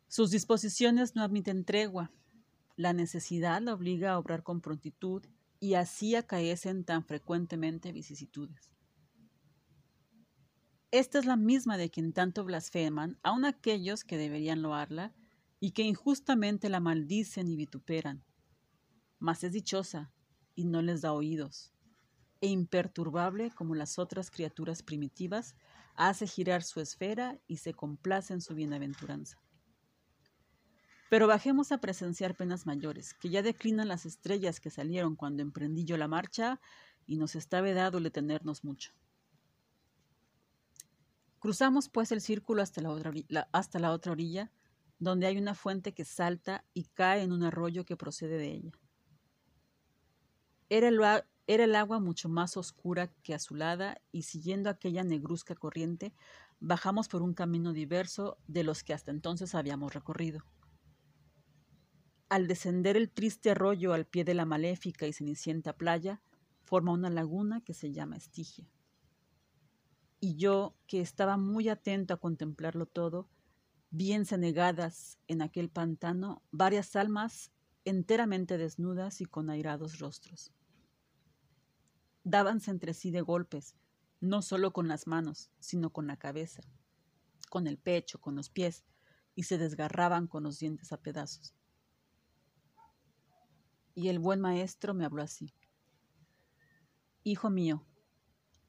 Sus 0.08 0.30
disposiciones 0.30 1.14
no 1.14 1.22
admiten 1.22 1.64
tregua. 1.64 2.10
La 2.76 2.92
necesidad 2.92 3.62
la 3.62 3.74
obliga 3.74 4.12
a 4.12 4.18
obrar 4.18 4.42
con 4.42 4.60
prontitud 4.60 5.24
y 5.58 5.74
así 5.74 6.14
acaecen 6.14 6.84
tan 6.84 7.04
frecuentemente 7.04 7.92
vicisitudes. 7.92 8.72
Esta 10.92 11.18
es 11.18 11.24
la 11.24 11.36
misma 11.36 11.76
de 11.76 11.90
quien 11.90 12.12
tanto 12.12 12.44
blasfeman 12.44 13.18
aun 13.24 13.44
aquellos 13.44 14.04
que 14.04 14.16
deberían 14.16 14.62
loarla 14.62 15.12
y 15.58 15.72
que 15.72 15.82
injustamente 15.82 16.68
la 16.68 16.80
maldicen 16.80 17.48
y 17.48 17.56
vituperan. 17.56 18.24
mas 19.18 19.42
es 19.44 19.52
dichosa 19.52 20.12
y 20.54 20.64
no 20.66 20.82
les 20.82 21.00
da 21.00 21.12
oídos, 21.14 21.72
e 22.42 22.48
imperturbable 22.48 23.50
como 23.52 23.74
las 23.74 23.98
otras 23.98 24.30
criaturas 24.30 24.82
primitivas, 24.82 25.56
hace 25.94 26.26
girar 26.26 26.62
su 26.62 26.80
esfera 26.80 27.40
y 27.46 27.58
se 27.58 27.72
complace 27.74 28.34
en 28.34 28.42
su 28.42 28.54
bienaventuranza. 28.54 29.42
Pero 31.08 31.28
bajemos 31.28 31.70
a 31.70 31.78
presenciar 31.78 32.36
penas 32.36 32.66
mayores, 32.66 33.14
que 33.14 33.30
ya 33.30 33.42
declinan 33.42 33.86
las 33.86 34.04
estrellas 34.04 34.58
que 34.60 34.70
salieron 34.70 35.14
cuando 35.14 35.42
emprendí 35.42 35.84
yo 35.84 35.96
la 35.96 36.08
marcha 36.08 36.60
y 37.06 37.16
nos 37.18 37.36
está 37.36 37.60
vedado 37.60 38.00
detenernos 38.00 38.64
mucho. 38.64 38.92
Cruzamos 41.42 41.88
pues 41.88 42.12
el 42.12 42.20
círculo 42.20 42.62
hasta 42.62 42.80
la, 42.80 42.92
otra, 43.90 44.12
orilla, 44.12 44.52
donde 45.00 45.26
hay 45.26 45.38
una 45.38 45.56
fuente 45.56 45.92
que 45.92 46.04
salta 46.04 46.64
y 46.72 46.84
cae 46.84 47.22
en 47.22 47.32
un 47.32 47.42
arroyo 47.42 47.84
que 47.84 47.96
procede 47.96 48.36
de 48.36 48.52
ella. 48.52 48.70
Era 50.68 50.86
el, 50.86 51.00
era 51.48 51.64
el 51.64 51.74
agua 51.74 51.98
mucho 51.98 52.28
más 52.28 52.56
oscura 52.56 53.12
que 53.24 53.34
azulada 53.34 54.00
y 54.12 54.22
siguiendo 54.22 54.70
aquella 54.70 55.02
negruzca 55.02 55.56
corriente, 55.56 56.14
bajamos 56.60 57.08
por 57.08 57.22
un 57.22 57.34
camino 57.34 57.72
diverso 57.72 58.38
de 58.46 58.62
los 58.62 58.84
que 58.84 58.94
hasta 58.94 59.10
entonces 59.10 59.56
habíamos 59.56 59.94
recorrido. 59.94 60.44
Al 62.28 62.46
descender 62.46 62.96
el 62.96 63.10
triste 63.10 63.50
arroyo 63.50 63.94
al 63.94 64.06
pie 64.06 64.22
de 64.22 64.34
la 64.34 64.44
maléfica 64.44 65.08
y 65.08 65.12
cenicienta 65.12 65.72
playa, 65.72 66.22
forma 66.62 66.92
una 66.92 67.10
laguna 67.10 67.62
que 67.62 67.74
se 67.74 67.90
llama 67.90 68.16
Estigia. 68.16 68.70
Y 70.22 70.36
yo, 70.36 70.74
que 70.86 71.02
estaba 71.02 71.36
muy 71.36 71.68
atento 71.68 72.14
a 72.14 72.16
contemplarlo 72.16 72.86
todo, 72.86 73.28
vi 73.90 74.12
encenegadas 74.12 75.18
en 75.28 75.42
aquel 75.42 75.68
pantano 75.68 76.42
varias 76.50 76.96
almas 76.96 77.50
enteramente 77.84 78.56
desnudas 78.56 79.20
y 79.20 79.26
con 79.26 79.50
airados 79.50 79.98
rostros 79.98 80.50
dábanse 82.24 82.70
entre 82.70 82.94
sí 82.94 83.10
de 83.10 83.20
golpes, 83.20 83.74
no 84.20 84.42
solo 84.42 84.72
con 84.72 84.88
las 84.88 85.06
manos, 85.06 85.50
sino 85.58 85.90
con 85.90 86.06
la 86.06 86.16
cabeza, 86.16 86.62
con 87.50 87.66
el 87.66 87.78
pecho, 87.78 88.20
con 88.20 88.34
los 88.36 88.48
pies, 88.48 88.84
y 89.34 89.44
se 89.44 89.58
desgarraban 89.58 90.26
con 90.26 90.42
los 90.42 90.58
dientes 90.58 90.92
a 90.92 90.98
pedazos. 90.98 91.54
Y 93.94 94.08
el 94.08 94.18
buen 94.18 94.40
maestro 94.40 94.94
me 94.94 95.04
habló 95.04 95.22
así. 95.22 95.54
Hijo 97.24 97.50
mío, 97.50 97.84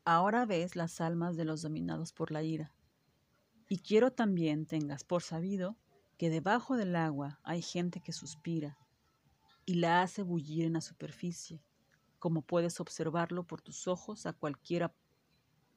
ahora 0.06 0.46
ves 0.46 0.76
las 0.76 1.02
almas 1.02 1.36
de 1.36 1.46
los 1.46 1.62
dominados 1.62 2.13
por 2.13 2.32
la 2.32 2.44
ira, 2.44 2.74
y 3.70 3.80
quiero 3.80 4.12
también 4.12 4.66
tengas 4.66 5.04
por 5.04 5.24
sabido 5.24 5.78
que 6.18 6.30
debajo 6.30 6.78
del 6.78 6.96
agua 6.96 7.39
hay 7.44 7.62
gente 7.62 8.02
que 8.02 8.13
suspira 8.13 8.78
y 9.66 9.76
la 9.76 10.02
hace 10.02 10.22
bullir 10.22 10.66
en 10.66 10.74
la 10.74 10.82
superficie 10.82 11.63
como 12.24 12.42
puedes 12.42 12.80
observarlo 12.80 13.44
por 13.44 13.62
tus 13.62 13.86
ojos 13.86 14.26
a 14.26 14.32
cualquiera 14.32 14.96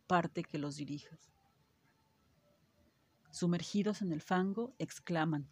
parte 0.07 0.45
que 0.45 0.59
los 0.59 0.77
dirijas. 0.77 1.33
Sumergidos 3.33 4.01
en 4.01 4.13
el 4.13 4.21
fango, 4.21 4.73
exclaman, 4.79 5.49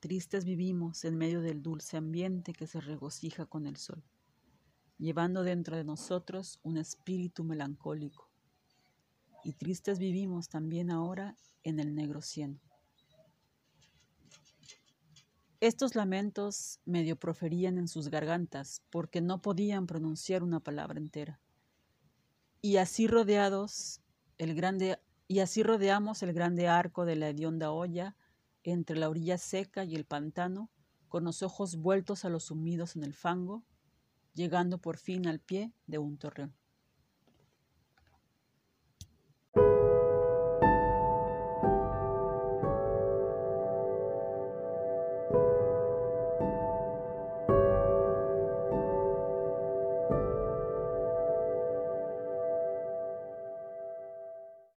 Tristes 0.00 0.44
vivimos 0.44 1.06
en 1.06 1.16
medio 1.16 1.40
del 1.40 1.62
dulce 1.62 1.96
ambiente 1.96 2.52
que 2.52 2.66
se 2.66 2.82
regocija 2.82 3.46
con 3.46 3.66
el 3.66 3.78
sol, 3.78 4.04
llevando 5.00 5.42
dentro 5.42 5.76
de 5.76 5.84
nosotros 5.84 6.60
un 6.62 6.76
espíritu 6.76 7.42
melancólico. 7.42 8.28
Y 9.42 9.54
tristes 9.54 9.98
vivimos 9.98 10.48
también 10.48 10.90
ahora 10.90 11.36
en 11.64 11.80
el 11.80 11.94
negro 11.94 12.20
cielo. 12.20 12.60
Estos 15.60 15.94
lamentos 15.94 16.80
medio 16.84 17.16
proferían 17.16 17.78
en 17.78 17.88
sus 17.88 18.08
gargantas 18.08 18.82
porque 18.90 19.20
no 19.20 19.42
podían 19.42 19.86
pronunciar 19.86 20.42
una 20.42 20.60
palabra 20.60 20.98
entera. 20.98 21.40
Y 22.62 22.76
así 22.76 23.06
rodeados 23.06 24.02
el 24.38 24.54
grande 24.54 24.98
y 25.28 25.40
así 25.40 25.62
rodeamos 25.62 26.22
el 26.22 26.32
grande 26.32 26.66
arco 26.66 27.04
de 27.04 27.16
la 27.16 27.28
hedionda 27.28 27.70
olla 27.70 28.16
entre 28.64 28.96
la 28.96 29.08
orilla 29.08 29.38
seca 29.38 29.84
y 29.84 29.94
el 29.94 30.04
pantano, 30.04 30.70
con 31.08 31.24
los 31.24 31.42
ojos 31.42 31.76
vueltos 31.76 32.24
a 32.24 32.30
los 32.30 32.44
sumidos 32.44 32.96
en 32.96 33.04
el 33.04 33.14
fango, 33.14 33.64
llegando 34.34 34.78
por 34.78 34.96
fin 34.98 35.26
al 35.26 35.40
pie 35.40 35.72
de 35.86 35.98
un 35.98 36.18
torreón. 36.18 36.54